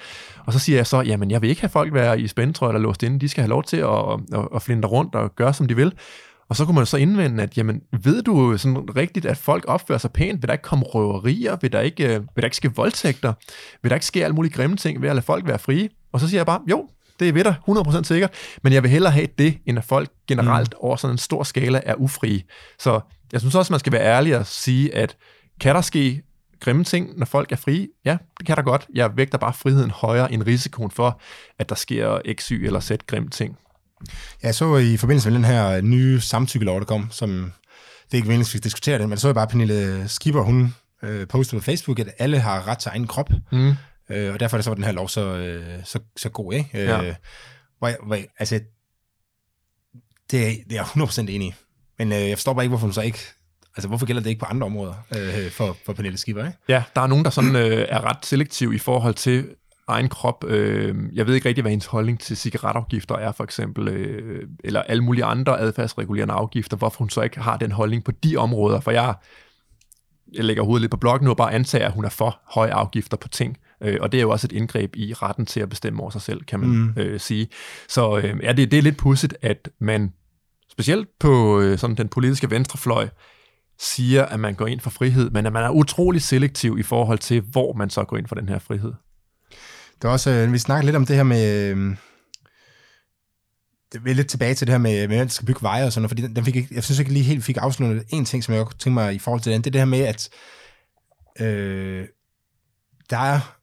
[0.46, 2.88] Og så siger jeg så, jamen jeg vil ikke have folk være i spændetrøjer eller
[2.88, 5.68] låst inde, de skal have lov til at, at, at flinde rundt og gøre, som
[5.68, 5.94] de vil.
[6.50, 9.98] Og så kunne man så indvende, at jamen, ved du sådan rigtigt, at folk opfører
[9.98, 10.42] sig pænt?
[10.42, 11.58] Vil der ikke komme røverier?
[11.62, 13.34] Vil der ikke, øh, vil der ikke ske voldtægter?
[13.82, 15.90] Vil der ikke ske alle mulige grimme ting ved at lade folk være frie?
[16.12, 16.90] Og så siger jeg bare, jo,
[17.20, 18.34] det er ved dig, 100% sikkert,
[18.64, 20.86] men jeg vil hellere have det, end at folk generelt mm.
[20.86, 22.44] over sådan en stor skala er ufrie.
[22.80, 23.00] Så
[23.32, 25.18] jeg synes også, man skal være ærlig og sige, at
[25.60, 26.22] kan der ske
[26.60, 27.88] grimme ting, når folk er frie?
[28.06, 28.88] Ja, det kan der godt.
[28.94, 31.22] Jeg vægter bare friheden højere end risikoen for,
[31.60, 33.58] at der sker x, y eller z grimme ting.
[34.44, 37.54] Jeg så i forbindelse med den her nye samtykkelov, der kom, som
[38.06, 41.28] det er ikke meningen, vi diskutere det, men så jeg bare Pernille Skipper, hun øh,
[41.28, 43.30] postede på Facebook, at alle har ret til egen krop.
[43.52, 43.74] Mm.
[44.10, 46.70] Øh, og derfor er det så den her lov så, øh, så, så god, ikke?
[46.74, 47.16] Øh, ja.
[47.78, 48.60] hvor, jeg, hvor jeg, altså,
[50.32, 51.54] det, er, det er jeg 100% enig i.
[51.98, 53.20] Men øh, jeg forstår bare ikke, hvorfor hun så ikke
[53.78, 56.58] Altså, hvorfor gælder det ikke på andre områder øh, for, for Pernille Skipper, ikke?
[56.68, 59.48] Ja, der er nogen, der sådan øh, er ret selektiv i forhold til
[59.90, 60.46] egen krop.
[60.48, 64.82] Øh, jeg ved ikke rigtig, hvad hendes holdning til cigaretafgifter er, for eksempel, øh, eller
[64.82, 68.80] alle mulige andre adfærdsregulerende afgifter, hvorfor hun så ikke har den holdning på de områder,
[68.80, 69.16] for jeg,
[70.34, 72.72] jeg lægger hovedet lidt på bloggen nu og bare antager, at hun er for høje
[72.72, 73.58] afgifter på ting.
[73.82, 76.22] Øh, og det er jo også et indgreb i retten til at bestemme over sig
[76.22, 76.94] selv, kan man mm.
[76.98, 77.48] øh, sige.
[77.88, 80.14] Så øh, ja, det, det er lidt pudsigt, at man
[80.72, 83.08] specielt på øh, sådan den politiske venstrefløj,
[83.80, 87.20] siger, at man går ind for frihed, men at man er utrolig selektiv i forhold
[87.20, 88.94] til, hvor man så går ind for den her frihed.
[90.02, 91.96] Det er også, øh, vi snakker lidt om det her med, øh,
[93.92, 95.94] det er lidt tilbage til det her med, med at man skal bygge veje og
[95.94, 98.26] sådan noget, fordi den, den fik ikke, jeg synes ikke lige helt fik afsluttet en
[98.26, 100.00] ting, som jeg godt tænker mig i forhold til den, det er det her med,
[100.00, 100.30] at
[101.40, 102.08] øh,
[103.10, 103.56] der er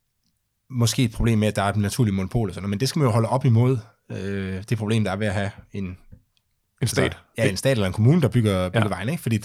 [0.70, 2.88] måske et problem med, at der er et naturligt monopol og sådan noget, men det
[2.88, 3.78] skal man jo holde op imod,
[4.10, 5.96] øh, det problem, der er ved at have en
[6.82, 7.04] en stat.
[7.04, 8.88] Altså, ja, en stat eller en kommune, der bygger, bygger ja.
[8.88, 9.08] vejen.
[9.08, 9.22] Ikke?
[9.22, 9.40] Fordi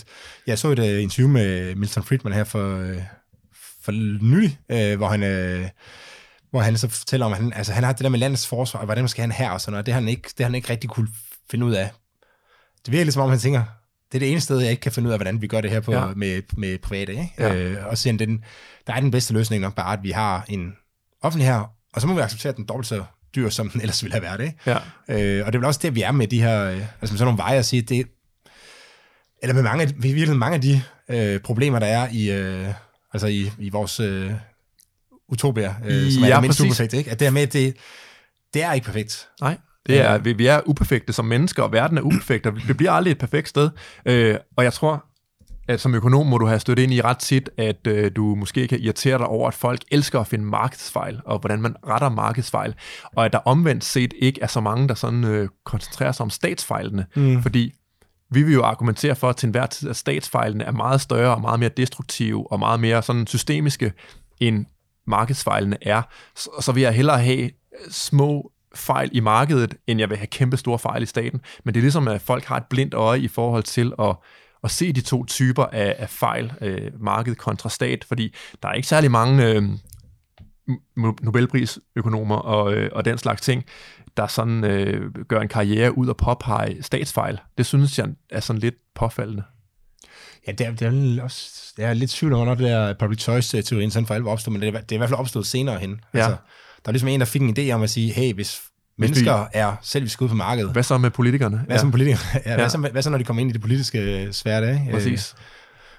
[0.48, 3.02] jeg så et uh, interview med Milton Friedman her for, uh,
[3.84, 3.92] for
[4.24, 5.24] nylig, uh, hvor han...
[5.62, 5.68] Uh,
[6.52, 8.80] hvor han så fortæller om, at han, altså, han har det der med landets forsvar,
[8.80, 10.45] og hvordan man skal have her og sådan noget, det har han ikke, det har
[10.45, 11.08] han ikke rigtig kunne
[11.52, 11.89] finde ud af.
[12.86, 13.64] Det virker lidt som om, han tænker,
[14.12, 15.72] det er det eneste sted, jeg ikke kan finde ud af, hvordan vi gør det
[15.72, 16.06] her på, ja.
[16.16, 17.12] med, med private.
[17.12, 17.34] Ikke?
[17.38, 17.56] Ja.
[17.56, 18.43] Øh, og siger den,
[18.88, 20.74] der er den bedste løsning nok bare, at vi har en
[21.22, 23.04] offentlig her, og så må vi acceptere, den dobbelt så
[23.36, 24.41] dyr, som den ellers ville have været.
[24.41, 24.58] Ikke?
[24.66, 24.78] Ja.
[25.08, 27.08] Øh, og det er vel også det, vi er med de her, øh, altså med
[27.08, 28.08] sådan nogle veje at sige, det,
[29.41, 32.68] eller med mange, virkelig mange af de øh, problemer, der er i, øh,
[33.14, 34.32] altså i, i vores øh,
[35.32, 36.97] utopier, øh, som er ja, det mindst uperfekte.
[36.97, 37.11] Ikke?
[37.11, 37.75] At det er med, det,
[38.53, 39.27] det er ikke perfekt.
[39.41, 39.57] Nej.
[39.88, 42.91] Det er, vi, vi er uperfekte som mennesker, og verden er uperfekt, og det bliver
[42.91, 43.69] aldrig et perfekt sted.
[44.05, 45.05] Øh, og jeg tror,
[45.67, 48.67] at som økonom må du have stødt ind i ret tit, at øh, du måske
[48.67, 52.75] kan irritere dig over, at folk elsker at finde markedsfejl, og hvordan man retter markedsfejl,
[53.15, 56.29] og at der omvendt set ikke er så mange, der sådan øh, koncentrerer sig om
[56.29, 57.41] statsfejlene, mm.
[57.41, 57.73] fordi
[58.32, 61.59] vi vil jo argumentere for til enhver tid, at statsfejlene er meget større og meget
[61.59, 63.93] mere destruktive og meget mere sådan systemiske,
[64.39, 64.65] end
[65.12, 66.01] markedsfejlene er.
[66.36, 67.49] Så, så vil jeg hellere have øh,
[67.89, 71.41] små fejl i markedet, end jeg vil have kæmpe store fejl i staten.
[71.64, 74.16] Men det er ligesom, at folk har et blindt øje i forhold til at
[74.64, 78.74] at se de to typer af, af fejl, øh, marked kontra stat, fordi der er
[78.74, 79.64] ikke særlig mange øh,
[81.22, 83.64] Nobelprisøkonomer og, øh, og den slags ting,
[84.18, 87.39] der sådan øh, gør en karriere ud og påpege statsfejl.
[87.57, 89.43] Det synes jeg er sådan lidt påfaldende.
[90.47, 93.22] Ja, det er, det er også, jeg er lidt tvivl om, når det der public
[93.22, 95.80] choice-teorien sådan for alvor opstod, men det er, det er i hvert fald opstået senere
[95.80, 96.02] hen.
[96.14, 96.20] Ja.
[96.20, 96.36] Altså,
[96.86, 98.62] der er ligesom en, der fik en idé om at sige, hey, hvis
[98.97, 100.72] mennesker er selvisk ude på markedet.
[100.72, 101.64] Hvad så med politikerne?
[101.68, 102.41] Hvad så med politikerne?
[102.45, 102.56] Ja, ja.
[102.56, 104.74] Hvad, så, hvad så, når de kommer ind i det politiske sfære?
[104.74, 104.91] Ikke?
[104.91, 105.36] Præcis.
[105.38, 105.43] Øh,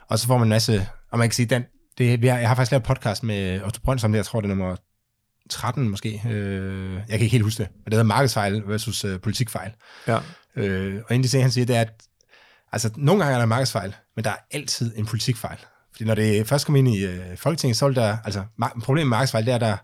[0.08, 1.64] og så får man en masse, og man kan sige, den,
[1.98, 4.40] det, vi har, jeg har faktisk lavet podcast med Otto Brøns om det, jeg tror
[4.40, 4.76] det er nummer
[5.50, 6.22] 13 måske.
[6.30, 7.68] Øh, jeg kan ikke helt huske det.
[7.72, 9.72] Men det hedder markedsfejl versus øh, politikfejl.
[10.08, 10.18] Ja.
[10.56, 12.02] Øh, og en af de ting, han siger, det er, at
[12.72, 15.58] altså, nogle gange er der markedsfejl, men der er altid en politikfejl.
[15.92, 18.44] Fordi når det først kommer ind i øh, Folketinget, så vil der, altså,
[18.82, 19.76] problemet med markedsfejl, det er, at der,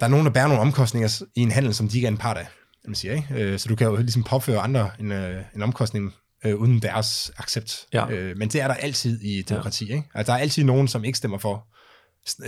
[0.00, 2.18] der er nogen, der bærer nogle omkostninger i en handel, som de ikke er en
[2.18, 2.46] part af.
[2.86, 3.28] Man siger, ikke?
[3.30, 6.14] Øh, så du kan jo ligesom påføre andre en, øh, en omkostning
[6.44, 7.86] øh, uden deres accept.
[7.92, 8.10] Ja.
[8.10, 9.84] Øh, men det er der altid i demokrati.
[9.84, 10.04] Ikke?
[10.14, 11.66] Altså, der er altid nogen, som ikke stemmer for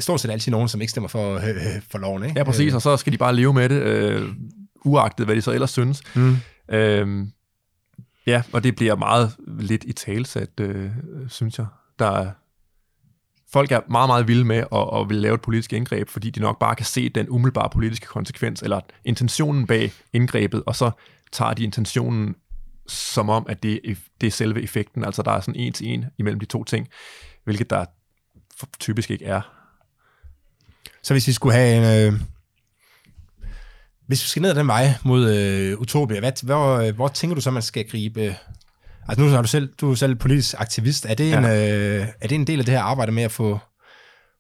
[0.01, 2.24] stort set altid nogen, som ikke stemmer for, øh, for loven.
[2.24, 2.39] Ikke?
[2.39, 4.28] Ja, præcis, og så skal de bare leve med det, øh,
[4.84, 6.03] uagtet hvad de så ellers synes.
[6.14, 6.37] Mm.
[6.70, 7.26] Øh,
[8.27, 10.91] ja, og det bliver meget lidt i talsat, øh,
[11.29, 11.66] synes jeg.
[11.99, 12.31] Der er,
[13.53, 16.41] folk er meget, meget vilde med at, at vil lave et politisk indgreb, fordi de
[16.41, 20.91] nok bare kan se den umiddelbare politiske konsekvens, eller intentionen bag indgrebet, og så
[21.33, 22.35] tager de intentionen
[22.89, 23.81] som om, at det,
[24.20, 25.05] det er selve effekten.
[25.05, 26.89] Altså der er sådan en til en imellem de to ting,
[27.45, 27.85] hvilket der
[28.81, 29.41] typisk ikke er.
[31.03, 32.14] Så hvis vi skulle have en...
[32.14, 32.20] Øh,
[34.07, 37.41] hvis vi skal ned ad den vej mod øh, Utopia, hvad, hvor, hvor tænker du
[37.41, 38.37] så, man skal gribe...
[39.09, 41.07] Altså nu er du selv, du er selv politisk aktivist.
[41.07, 41.39] Er det, ja.
[41.39, 43.59] en, øh, er det en del af det her arbejde med at få,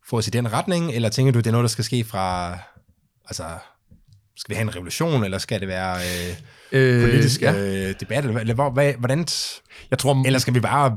[0.08, 2.58] få os i den retning, eller tænker du, det er noget, der skal ske fra...
[3.24, 3.44] Altså,
[4.36, 5.96] skal vi have en revolution, eller skal det være
[6.72, 7.88] øh, politisk øh, ja.
[7.88, 9.26] øh, debat, eller, eller hvor, hvad, hvordan...
[9.90, 10.96] Jeg tror, eller skal vi bare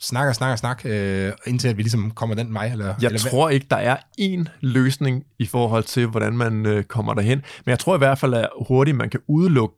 [0.00, 2.66] snakke og snakke og snakke, øh, indtil at vi ligesom kommer den vej?
[2.66, 6.84] Eller, jeg eller tror ikke, der er én løsning i forhold til, hvordan man øh,
[6.84, 7.38] kommer derhen.
[7.38, 9.76] Men jeg tror i hvert fald, at hurtigt man kan udelukke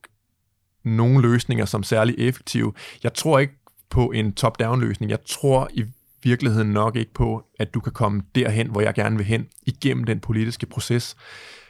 [0.85, 2.73] nogle løsninger som særlig effektive.
[3.03, 3.53] Jeg tror ikke
[3.89, 5.09] på en top-down løsning.
[5.09, 5.85] Jeg tror i
[6.23, 10.03] virkeligheden nok ikke på, at du kan komme derhen, hvor jeg gerne vil hen, igennem
[10.03, 11.15] den politiske proces.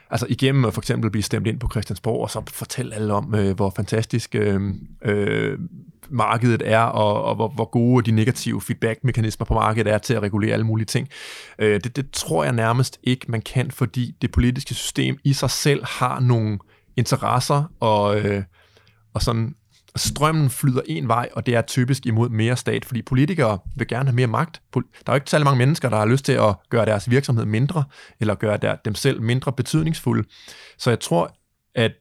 [0.09, 3.35] Altså igennem at for eksempel blive stemt ind på Christiansborg, og så fortælle alle om,
[3.35, 4.61] øh, hvor fantastisk øh,
[5.01, 5.59] øh,
[6.09, 10.21] markedet er, og, og hvor, hvor gode de negative feedback-mekanismer på markedet er til at
[10.21, 11.07] regulere alle mulige ting.
[11.59, 15.49] Øh, det, det tror jeg nærmest ikke, man kan, fordi det politiske system i sig
[15.49, 16.59] selv har nogle
[16.97, 18.43] interesser og, øh,
[19.13, 19.55] og sådan
[19.95, 24.09] strømmen flyder en vej, og det er typisk imod mere stat, fordi politikere vil gerne
[24.09, 24.61] have mere magt.
[24.73, 27.45] Der er jo ikke særlig mange mennesker, der har lyst til at gøre deres virksomhed
[27.45, 27.83] mindre,
[28.19, 30.27] eller gøre der, dem selv mindre betydningsfulde.
[30.77, 31.35] Så jeg tror,
[31.75, 31.91] at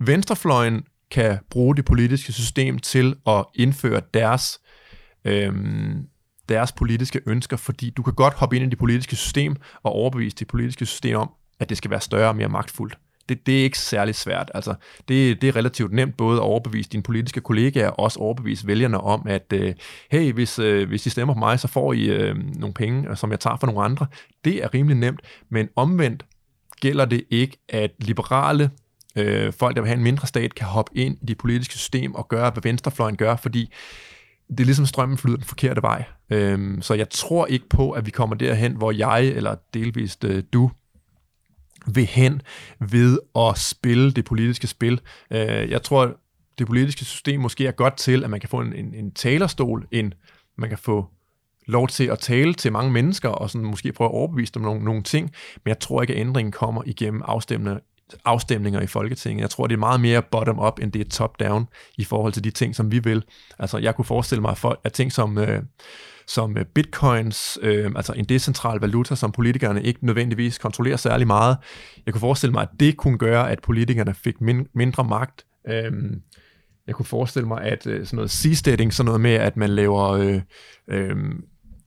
[0.00, 4.60] venstrefløjen kan bruge det politiske system til at indføre deres,
[5.24, 6.06] øhm,
[6.48, 10.36] deres politiske ønsker, fordi du kan godt hoppe ind i det politiske system og overbevise
[10.36, 11.30] det politiske system om,
[11.60, 12.98] at det skal være større og mere magtfuldt.
[13.28, 14.50] Det, det er ikke særlig svært.
[14.54, 14.74] Altså,
[15.08, 19.00] det, det er relativt nemt både at overbevise dine politiske kollegaer og også overbevise vælgerne
[19.00, 19.74] om, at øh,
[20.10, 23.16] hey, hvis, øh, hvis I stemmer på mig, så får I øh, nogle penge, øh,
[23.16, 24.06] som jeg tager fra nogle andre.
[24.44, 26.24] Det er rimelig nemt, men omvendt
[26.80, 28.70] gælder det ikke, at liberale
[29.16, 32.14] øh, folk, der vil have en mindre stat, kan hoppe ind i det politiske system
[32.14, 33.72] og gøre, hvad venstrefløjen gør, fordi
[34.50, 36.04] det er ligesom strømmen flyder den forkerte vej.
[36.30, 40.42] Øhm, så jeg tror ikke på, at vi kommer derhen, hvor jeg eller delvist øh,
[40.52, 40.70] du
[41.86, 42.42] vil hen
[42.80, 45.00] ved at spille det politiske spil.
[45.30, 46.16] Øh, jeg tror,
[46.58, 49.86] det politiske system måske er godt til, at man kan få en, en, en talerstol,
[49.90, 50.14] en,
[50.58, 51.06] man kan få
[51.66, 54.70] lov til at tale til mange mennesker, og sådan måske prøve at overbevise dem om
[54.70, 55.30] nogle, nogle ting,
[55.64, 57.80] men jeg tror ikke, at ændringen kommer igennem afstemninger,
[58.24, 59.42] afstemninger i Folketinget.
[59.42, 61.66] Jeg tror, det er meget mere bottom-up, end det er top-down
[61.98, 63.24] i forhold til de ting, som vi vil.
[63.58, 65.62] Altså, jeg kunne forestille mig, at, at ting som, øh,
[66.26, 71.56] som øh, bitcoins, øh, altså en decentral valuta, som politikerne ikke nødvendigvis kontrollerer særlig meget,
[72.06, 75.44] jeg kunne forestille mig, at det kunne gøre, at politikerne fik min, mindre magt.
[75.68, 75.92] Øh,
[76.86, 80.08] jeg kunne forestille mig, at øh, sådan noget seasteading, sådan noget med, at man laver...
[80.08, 80.40] Øh,
[80.88, 81.16] øh,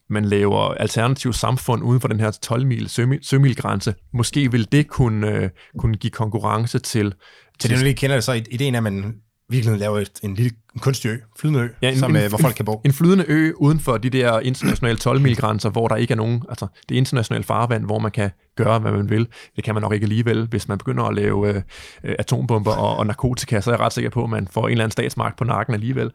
[0.09, 2.89] man laver alternativ samfund uden for den her 12-mil
[3.21, 7.13] sømilgrænse, måske vil det kunne, øh, kunne give konkurrence til...
[7.59, 8.33] Til det, du lige kender det, så.
[8.51, 9.15] Ideen er, at man
[9.49, 12.29] virkelig laver et, en lille en kunstig ø, flydende ø, ja, en, som, en, øh,
[12.29, 12.81] hvor folk kan bo.
[12.85, 16.67] En flydende ø uden for de der internationale 12-mil-grænser, hvor der ikke er nogen, altså
[16.89, 19.27] det internationale farvand, hvor man kan gøre, hvad man vil.
[19.55, 20.47] Det kan man nok ikke alligevel.
[20.47, 21.61] Hvis man begynder at lave øh,
[22.03, 24.83] atombomber og, og narkotika, så er jeg ret sikker på, at man får en eller
[24.83, 26.11] anden statsmagt på nakken alligevel.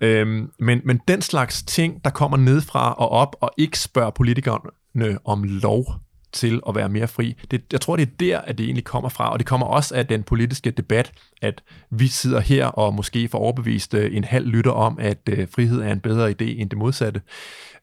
[0.00, 5.18] Øhm, men, men den slags ting, der kommer nedfra og op, og ikke spørger politikerne
[5.24, 5.84] om lov,
[6.32, 7.36] til at være mere fri.
[7.50, 9.94] Det, jeg tror, det er der, at det egentlig kommer fra, og det kommer også
[9.94, 11.12] af den politiske debat,
[11.42, 15.48] at vi sidder her og måske får overbevist øh, en halv lytter om, at øh,
[15.48, 17.20] frihed er en bedre idé end det modsatte.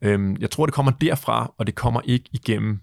[0.02, 2.80] Øhm, jeg tror, det kommer derfra, og det kommer ikke igennem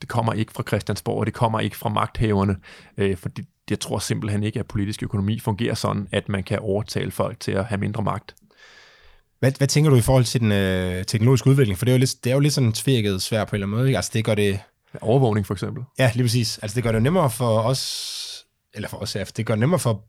[0.00, 2.56] det kommer ikke fra Christiansborg, og det kommer ikke fra magthaverne,
[2.96, 7.10] øh, fordi jeg tror simpelthen ikke, at politisk økonomi fungerer sådan, at man kan overtale
[7.10, 8.34] folk til at have mindre magt.
[9.44, 11.78] Hvad, hvad tænker du i forhold til den øh, teknologiske udvikling?
[11.78, 13.66] For det er jo lidt, det er jo lidt sådan tvirket svært på en eller
[13.66, 13.88] anden måde.
[13.88, 13.96] Ikke?
[13.98, 14.60] Altså det gør det...
[15.00, 15.82] Overvågning for eksempel.
[15.98, 16.58] Ja, lige præcis.
[16.58, 19.80] Altså det gør det nemmere for os, eller for os, ja, det gør det nemmere
[19.80, 20.04] for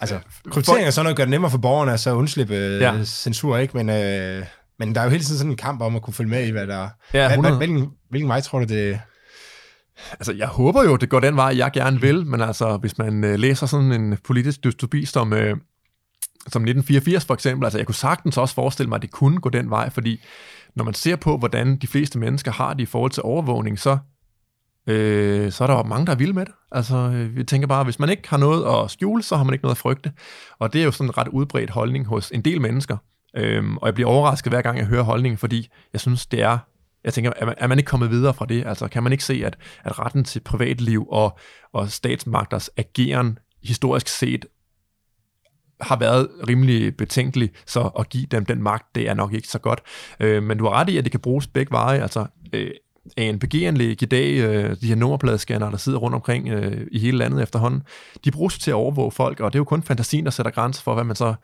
[0.00, 0.18] Altså,
[0.50, 3.04] kryptering og sådan noget gør det nemmere for borgerne at så undslippe øh, ja.
[3.04, 3.76] censur, ikke?
[3.76, 4.44] Men, øh,
[4.78, 6.50] Men der er jo hele tiden sådan en kamp om at kunne følge med i,
[6.50, 6.88] hvad der er.
[7.14, 7.56] Ja, Hvad- 100.
[7.56, 9.00] Hvilken, hvilken vej tror du, det...
[10.12, 13.24] Altså, jeg håber jo, det går den vej, jeg gerne vil, men altså, hvis man
[13.24, 15.56] øh, læser sådan en politisk dystopi som, øh,
[16.48, 19.48] som 1984 for eksempel, altså, jeg kunne sagtens også forestille mig, at det kunne gå
[19.48, 20.20] den vej, fordi
[20.74, 23.98] når man ser på, hvordan de fleste mennesker har det i forhold til overvågning, så,
[24.86, 26.54] øh, så er der jo mange, der er vilde med det.
[26.72, 29.54] Altså, øh, vi tænker bare, hvis man ikke har noget at skjule, så har man
[29.54, 30.12] ikke noget at frygte.
[30.58, 32.96] Og det er jo sådan en ret udbredt holdning hos en del mennesker.
[33.36, 36.58] Øhm, og jeg bliver overrasket hver gang, jeg hører holdningen, fordi jeg synes, det er
[37.04, 38.66] jeg tænker, er man, er man ikke kommet videre fra det?
[38.66, 41.38] Altså, kan man ikke se, at, at retten til privatliv og,
[41.72, 44.46] og statsmagters ageren historisk set
[45.80, 49.58] har været rimelig betænkelig, så at give dem den magt, det er nok ikke så
[49.58, 49.80] godt.
[50.20, 52.02] Øh, men du har ret i, at det kan bruges begge veje.
[52.02, 52.70] Altså, øh,
[53.16, 57.42] ANPG-anlæg i dag, øh, de her nummerpladescanner, der sidder rundt omkring øh, i hele landet
[57.42, 57.82] efterhånden,
[58.24, 60.82] de bruges til at overvåge folk, og det er jo kun fantasien, der sætter grænser
[60.82, 61.34] for, hvad man så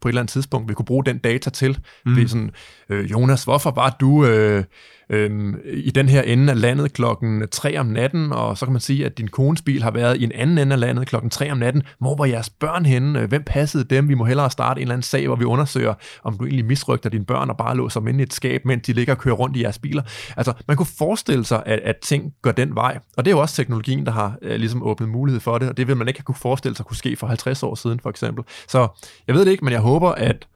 [0.00, 1.78] på et eller andet tidspunkt vil kunne bruge den data til.
[2.06, 2.14] Mm.
[2.14, 2.50] Det er sådan,
[2.88, 4.64] øh, Jonas, hvorfor var du øh,
[5.10, 8.80] øhm, i den her ende af landet klokken 3 om natten, og så kan man
[8.80, 11.52] sige, at din kones bil har været i en anden ende af landet klokken 3
[11.52, 11.82] om natten.
[11.98, 13.26] Hvor var jeres børn henne?
[13.26, 14.08] Hvem passede dem?
[14.08, 15.94] Vi må hellere starte en eller anden sag, hvor vi undersøger,
[16.24, 18.86] om du egentlig misrygter dine børn og bare låser dem inde i et skab, mens
[18.86, 20.02] de ligger og kører rundt i jeres biler.
[20.36, 22.98] Altså, man kunne forestille sig, at, at ting går den vej.
[23.16, 25.76] Og det er jo også teknologien, der har øh, ligesom åbnet mulighed for det, og
[25.76, 28.10] det vil man ikke have kunne forestille sig kunne ske for 50 år siden, for
[28.10, 28.44] eksempel.
[28.68, 28.88] Så
[29.26, 30.48] jeg ved det ikke, men jeg håber, at,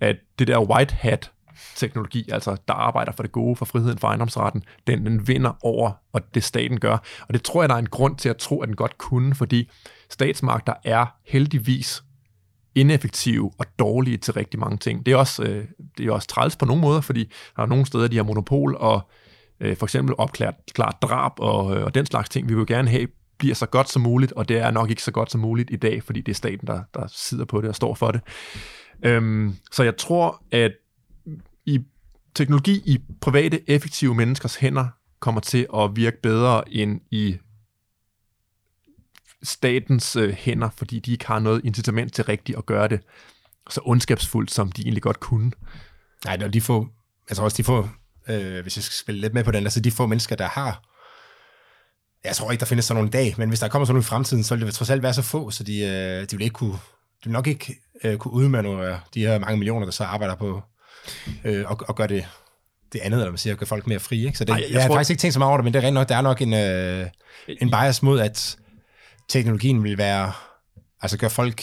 [0.00, 1.30] at det der white hat
[1.76, 5.92] teknologi, altså der arbejder for det gode, for friheden, for ejendomsretten, den, den vinder over,
[6.12, 6.98] og det staten gør.
[7.28, 9.34] Og det tror jeg, der er en grund til at tro, at den godt kunne,
[9.34, 9.70] fordi
[10.10, 12.02] statsmagter er heldigvis
[12.74, 15.06] ineffektive og dårlige til rigtig mange ting.
[15.06, 15.64] Det er også, øh,
[15.98, 18.76] det er også træls på nogle måder, fordi der er nogle steder, de har monopol,
[18.78, 19.10] og
[19.60, 22.88] øh, for eksempel opklart klart drab og, øh, og den slags ting, vi vil gerne
[22.90, 23.06] have,
[23.38, 25.76] bliver så godt som muligt, og det er nok ikke så godt som muligt i
[25.76, 28.20] dag, fordi det er staten, der, der sidder på det og står for det.
[29.04, 30.72] Øhm, så jeg tror, at
[31.68, 31.84] i
[32.34, 34.88] teknologi i private, effektive menneskers hænder
[35.20, 37.36] kommer til at virke bedre end i
[39.42, 43.00] statens øh, hænder, fordi de ikke har noget incitament til rigtigt at gøre det
[43.70, 45.52] så ondskabsfuldt, som de egentlig godt kunne.
[46.24, 46.88] Nej, når de få...
[47.28, 47.88] altså også, de få...
[48.28, 50.84] Øh, hvis jeg skal spille lidt med på den, altså de få mennesker, der har...
[52.24, 54.04] Jeg tror ikke, der findes sådan nogle dag, men hvis der kommer sådan nogle i
[54.04, 56.54] fremtiden, så vil det trods alt være så få, så de, øh, de vil ikke
[56.54, 56.72] kunne...
[56.72, 60.62] De vil nok ikke øh, kunne udmanøvrere de her mange millioner, der så arbejder på
[61.44, 62.24] øh, og, og gøre det,
[62.92, 64.26] det andet, eller man siger, gøre folk mere frie.
[64.26, 64.38] Ikke?
[64.38, 65.64] Så det, Ej, jeg jeg, jeg har tror- faktisk ikke tænkt så meget over det,
[65.64, 67.06] men det er rent nok, der er nok en, øh,
[67.60, 68.56] en bias mod, at
[69.28, 70.32] teknologien vil være,
[71.02, 71.62] altså gøre folk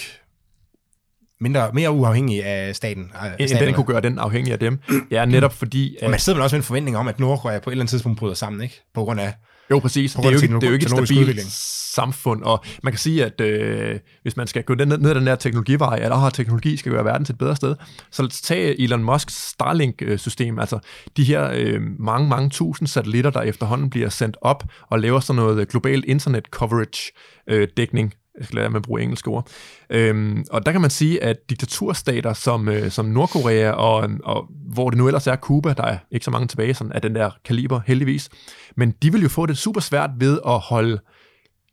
[1.39, 3.11] mindre, mere uafhængige af staten.
[3.15, 4.79] Af End den kunne gøre den afhængig af dem.
[5.11, 5.97] Ja, netop fordi...
[6.01, 7.81] Og man At, sidder vel også med en forventning om, at Nordkorea på et eller
[7.83, 8.81] andet tidspunkt bryder sammen, ikke?
[8.93, 9.33] På grund af...
[9.71, 10.13] jo, præcis.
[10.13, 11.47] Det er jo, ikke, det er jo ikke et stabilt udvikling.
[11.49, 15.27] samfund, og man kan sige, at øh, hvis man skal gå ned, ned ad den
[15.27, 17.75] der teknologivej, eller har teknologi skal gøre verden til et bedre sted,
[18.11, 20.79] så lad os tage Elon Musks Starlink-system, altså
[21.17, 25.35] de her øh, mange, mange tusind satellitter, der efterhånden bliver sendt op og laver sådan
[25.35, 27.11] noget globalt internet coverage
[27.47, 29.47] øh, dækning, jeg skal lade med at bruge engelske ord.
[29.89, 34.89] Øhm, og der kan man sige, at diktaturstater som, øh, som Nordkorea og, og hvor
[34.89, 37.31] det nu ellers er Cuba, der er ikke så mange tilbage sådan, af den der
[37.45, 38.29] kaliber, heldigvis,
[38.75, 40.99] men de vil jo få det super svært ved at holde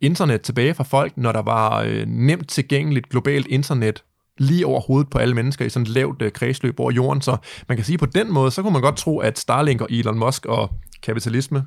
[0.01, 4.05] internet tilbage fra folk, når der var øh, nemt tilgængeligt globalt internet
[4.39, 7.23] lige over hovedet på alle mennesker i sådan et lavt øh, kredsløb over jorden.
[7.23, 7.37] Så
[7.69, 10.19] man kan sige, på den måde, så kunne man godt tro, at Starlink og Elon
[10.19, 10.71] Musk og
[11.03, 11.67] kapitalisme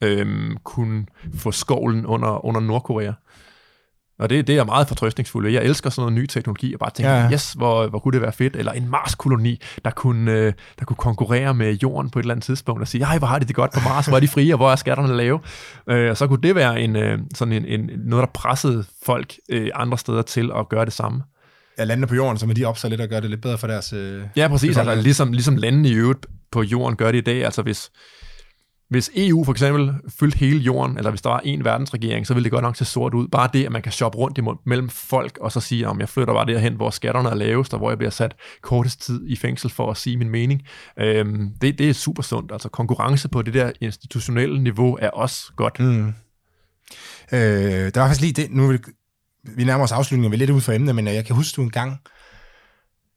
[0.00, 3.12] øh, kunne få skovlen under, under Nordkorea.
[4.18, 5.52] Og det, det er meget fortrøstningsfuldt.
[5.52, 8.22] Jeg elsker sådan noget ny teknologi, og bare tænker, Ja, yes, hvor, hvor kunne det
[8.22, 8.56] være fedt.
[8.56, 12.44] Eller en Mars-koloni, der kunne, øh, der kunne konkurrere med jorden på et eller andet
[12.44, 14.54] tidspunkt, og sige, ej, hvor har de det godt på Mars, hvor er de frie,
[14.54, 15.40] og hvor er skatterne lave.
[15.90, 19.34] Øh, og så kunne det være en, øh, sådan en, en, noget, der pressede folk
[19.50, 21.22] øh, andre steder til at gøre det samme.
[21.78, 23.58] Ja, landene på jorden, så må de op sig lidt og gøre det lidt bedre
[23.58, 23.92] for deres...
[23.92, 24.76] Øh, Ja, præcis.
[24.76, 27.44] Altså, ligesom, ligesom landene i øvrigt på jorden gør det i dag.
[27.44, 27.90] Altså hvis,
[28.88, 32.44] hvis EU for eksempel fyldte hele jorden, eller hvis der var en verdensregering, så ville
[32.44, 33.28] det godt nok se sort ud.
[33.28, 36.08] Bare det, at man kan shoppe rundt imod, mellem folk, og så sige, om jeg
[36.08, 39.36] flytter bare derhen, hvor skatterne er lavest, og hvor jeg bliver sat kortest tid i
[39.36, 40.62] fængsel for at sige min mening.
[40.98, 42.52] Øhm, det, det er super sundt.
[42.52, 45.80] Altså konkurrence på det der institutionelle niveau er også godt.
[45.80, 46.08] Mm.
[47.32, 47.38] Øh,
[47.94, 48.80] der var faktisk lige det, nu vil,
[49.42, 51.62] vi, nærmer os afslutningen, vi er lidt ud for emnet, men jeg kan huske, du
[51.62, 52.00] engang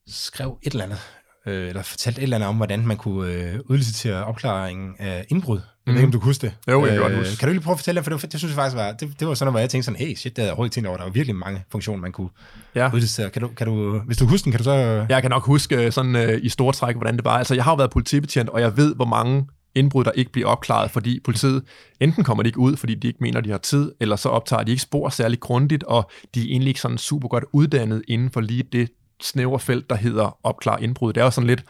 [0.08, 1.00] skrev et eller andet,
[1.48, 5.60] øh, eller fortalte et eller andet om, hvordan man kunne øh, udlicitere opklaringen af indbrud.
[5.86, 6.54] Jeg ved ikke, om du kan huske det.
[6.72, 7.38] Jo, jeg kan godt huske.
[7.38, 9.28] Kan du lige prøve at fortælle det, for det, synes jeg faktisk var, det, det
[9.28, 10.98] var sådan noget, hvor jeg tænkte sådan, hey, shit, det havde jeg overhovedet tænkt over.
[10.98, 12.30] Der var virkelig mange funktioner, man kunne
[12.76, 12.90] Ja.
[12.94, 13.30] udlicitere.
[13.30, 15.06] Kan du, kan du, hvis du husker den, kan du så...
[15.10, 17.38] Jeg kan nok huske øh, sådan øh, i store træk, hvordan det var.
[17.38, 20.48] Altså, jeg har jo været politibetjent, og jeg ved, hvor mange indbrud, der ikke bliver
[20.48, 21.64] opklaret, fordi politiet
[22.00, 24.64] enten kommer de ikke ud, fordi de ikke mener, de har tid, eller så optager
[24.64, 28.32] de ikke spor særlig grundigt, og de er egentlig ikke sådan super godt uddannet inden
[28.32, 28.90] for lige det
[29.22, 31.14] snævre felt, der hedder opklare indbrud.
[31.14, 31.64] Det er jo sådan lidt,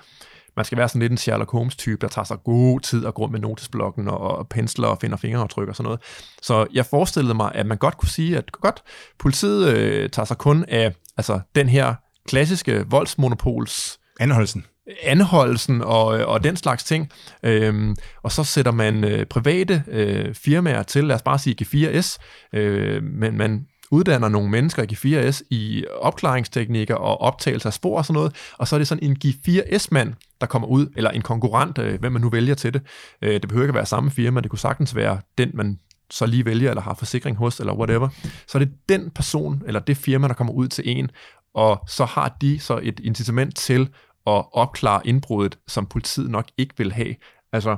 [0.56, 3.28] man skal være sådan lidt en Sherlock Holmes-type, der tager sig god tid at gå
[3.28, 6.00] med notesblokken og, og pensler og finder fingeraftryk og sådan noget.
[6.42, 8.84] Så jeg forestillede mig, at man godt kunne sige, at godt,
[9.20, 11.96] politiet øh, tager sig kun af altså, den her
[12.28, 14.66] klassiske voldsmonopols Anholdelsen.
[15.04, 17.10] anholdelsen og, og den slags ting.
[17.44, 22.18] Øhm, og så sætter man øh, private øh, firmaer til, lad os bare sige G4S,
[22.54, 28.06] øh, men man uddanner nogle mennesker i G4S i opklaringsteknikker og optagelse af spor og
[28.06, 31.78] sådan noget, og så er det sådan en G4S-mand, der kommer ud, eller en konkurrent,
[31.78, 32.82] øh, hvem man nu vælger til det.
[33.22, 35.80] Øh, det behøver ikke at være samme firma, det kunne sagtens være den, man
[36.12, 38.10] så lige vælger, eller har forsikring hos, eller whatever.
[38.48, 41.12] Så er det den person, eller det firma, der kommer ud til en,
[41.54, 43.82] og så har de så et incitament til
[44.28, 47.16] at opklare indbruddet, som politiet nok ikke vil have.
[47.54, 47.78] Altså,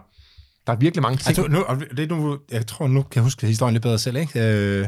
[0.68, 1.28] der er virkelig mange ting.
[1.28, 1.66] Altså, nu,
[1.98, 4.40] det, er nu, jeg tror, nu kan jeg huske historien lidt bedre selv, ikke?
[4.40, 4.80] Øh,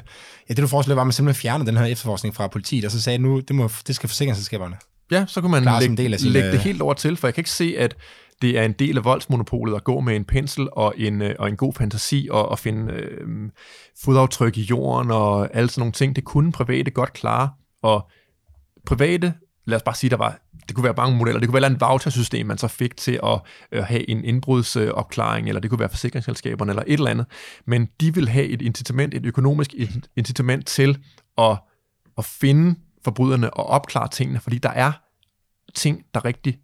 [0.50, 2.92] ja, det du forestillede var, at man simpelthen fjernede den her efterforskning fra politiet, og
[2.92, 4.76] så sagde nu, det, må, det skal forsikringsselskaberne.
[5.12, 7.18] Ja, så kunne man lægge, en del af sin, lægge det øh, helt over til,
[7.18, 7.96] for jeg kan ikke se, at
[8.42, 11.50] det er en del af voldsmonopolet at gå med en pensel og en, øh, og
[11.50, 13.28] en god fantasi og, og finde øh,
[14.04, 16.16] fodaftryk i jorden og alle sådan nogle ting.
[16.16, 17.50] Det kunne private godt klare,
[17.82, 18.10] og
[18.86, 19.34] private,
[19.66, 21.82] lad os bare sige, der var, det kunne være mange modeller, det kunne være et
[21.82, 23.42] vouchersystem, man så fik til at
[23.72, 27.26] øh, have en indbrudsopklaring, eller det kunne være forsikringsselskaberne, eller et eller andet,
[27.66, 29.74] men de vil have et incitament, et økonomisk
[30.16, 30.98] incitament til
[31.38, 31.58] at,
[32.18, 34.92] at finde forbryderne og opklare tingene, fordi der er
[35.76, 36.60] ting, der rigtig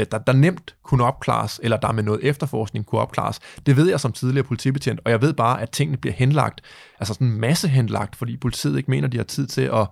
[0.00, 3.40] øh, der, der nemt kunne opklares, eller der med noget efterforskning kunne opklares.
[3.66, 6.60] Det ved jeg som tidligere politibetjent, og jeg ved bare, at tingene bliver henlagt,
[7.00, 9.86] altså sådan en masse henlagt, fordi politiet ikke mener, de har tid til at,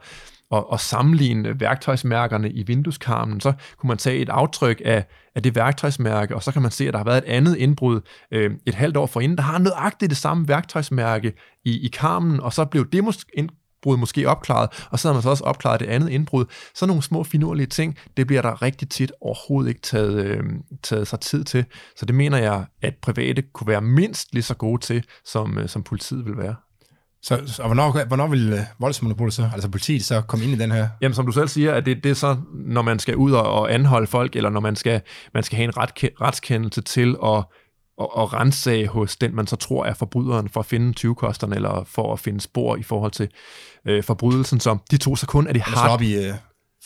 [0.52, 3.40] og, og sammenligne værktøjsmærkerne i vindueskarmen.
[3.40, 6.88] Så kunne man tage et aftryk af, af det værktøjsmærke, og så kan man se,
[6.88, 8.00] at der har været et andet indbrud
[8.30, 11.32] øh, et halvt år forinden, der har nøjagtigt det samme værktøjsmærke
[11.64, 15.22] i, i karmen, og så blev det måske indbrud måske opklaret, og så har man
[15.22, 16.44] så også opklaret det andet indbrud.
[16.74, 20.44] Så nogle små finurlige ting, det bliver der rigtig tit overhovedet ikke taget, øh,
[20.82, 21.64] taget sig tid til.
[21.96, 25.68] Så det mener jeg, at private kunne være mindst lige så gode til, som, øh,
[25.68, 26.54] som politiet vil være.
[27.22, 30.58] Så, så og hvornår, hvornår vil øh, voldsmonopolet så, altså politiet så komme ind i
[30.58, 30.88] den her?
[31.00, 33.42] Jamen, som du selv siger, at det, det er så, når man skal ud og,
[33.42, 35.00] og anholde folk, eller når man skal,
[35.34, 37.36] man skal have en ret, retskendelse til at,
[38.00, 41.84] at, at rensage hos den, man så tror er forbryderen, for at finde 20-kosterne, eller
[41.84, 43.28] for at finde spor i forhold til
[43.86, 44.60] øh, forbrydelsen.
[44.60, 46.34] Så de to så kun er det hard op i, øh,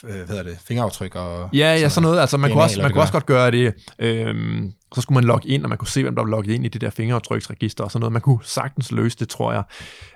[0.02, 1.48] hvad hedder det, fingeraftryk og...
[1.52, 2.20] Ja, ja, sådan noget.
[2.20, 3.74] Altså, man, kunne også, man kunne også godt gøre det.
[3.98, 6.64] Øhm, så skulle man logge ind, og man kunne se, hvem der var logget ind
[6.64, 8.12] i det der fingeraftryksregister og sådan noget.
[8.12, 9.62] Man kunne sagtens løse det, tror jeg.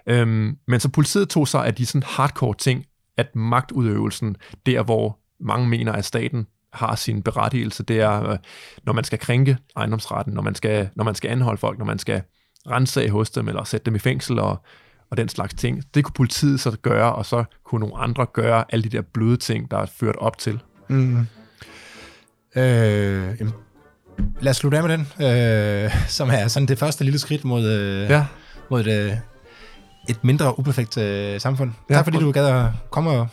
[0.07, 2.85] Øhm, men så politiet tog sig af de sådan hardcore ting,
[3.17, 8.39] at magtudøvelsen, der hvor mange mener, at staten har sin berettigelse, det er, øh,
[8.85, 11.99] når man skal krænke ejendomsretten, når man skal, når man skal anholde folk, når man
[11.99, 12.23] skal
[12.71, 14.65] rensage hos dem, eller sætte dem i fængsel og,
[15.11, 15.83] og den slags ting.
[15.95, 19.37] Det kunne politiet så gøre, og så kunne nogle andre gøre alle de der bløde
[19.37, 20.61] ting, der er ført op til.
[20.89, 21.27] Mm.
[22.57, 23.53] Øh, jamen,
[24.41, 27.65] lad os slutte af med den, øh, som er sådan det første lille skridt mod,
[27.69, 28.27] øh, Ja.
[28.71, 29.13] mod et, øh,
[30.09, 31.73] et mindre uperfekt øh, samfund.
[31.91, 33.29] Ja, tak fordi du gad at komme og,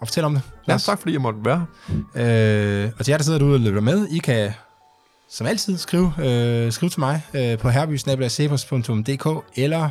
[0.00, 0.42] og fortælle om det.
[0.68, 1.66] Ja, tak fordi jeg måtte være.
[2.14, 4.52] Øh, og til jer, der sidder derude og lytter med, I kan
[5.30, 9.90] som altid skrive, øh, skrive til mig øh, på herbysnabelagsepos.dk eller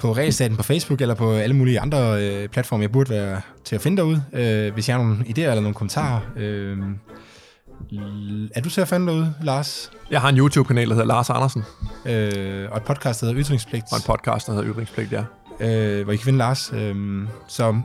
[0.00, 3.74] på Regelstaten på Facebook eller på alle mulige andre øh, platforme, jeg burde være til
[3.74, 4.24] at finde derude.
[4.32, 6.20] Øh, hvis jeg har nogle idéer eller nogle kommentarer.
[6.36, 6.78] Øh,
[8.54, 9.90] er du til at finde derude, Lars?
[10.10, 11.64] Jeg har en YouTube-kanal, der hedder Lars Andersen,
[12.06, 15.24] Øh, og et podcast, der hedder Ytringspligt, og en podcast, der hedder Ytringspligt, ja.
[15.60, 16.72] øh, hvor I kan finde Lars.
[16.74, 16.94] Øh,
[17.48, 17.80] så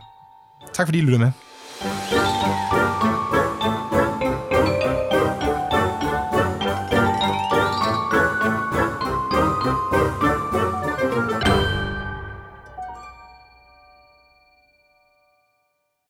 [0.73, 1.31] tak fordi I lytter med.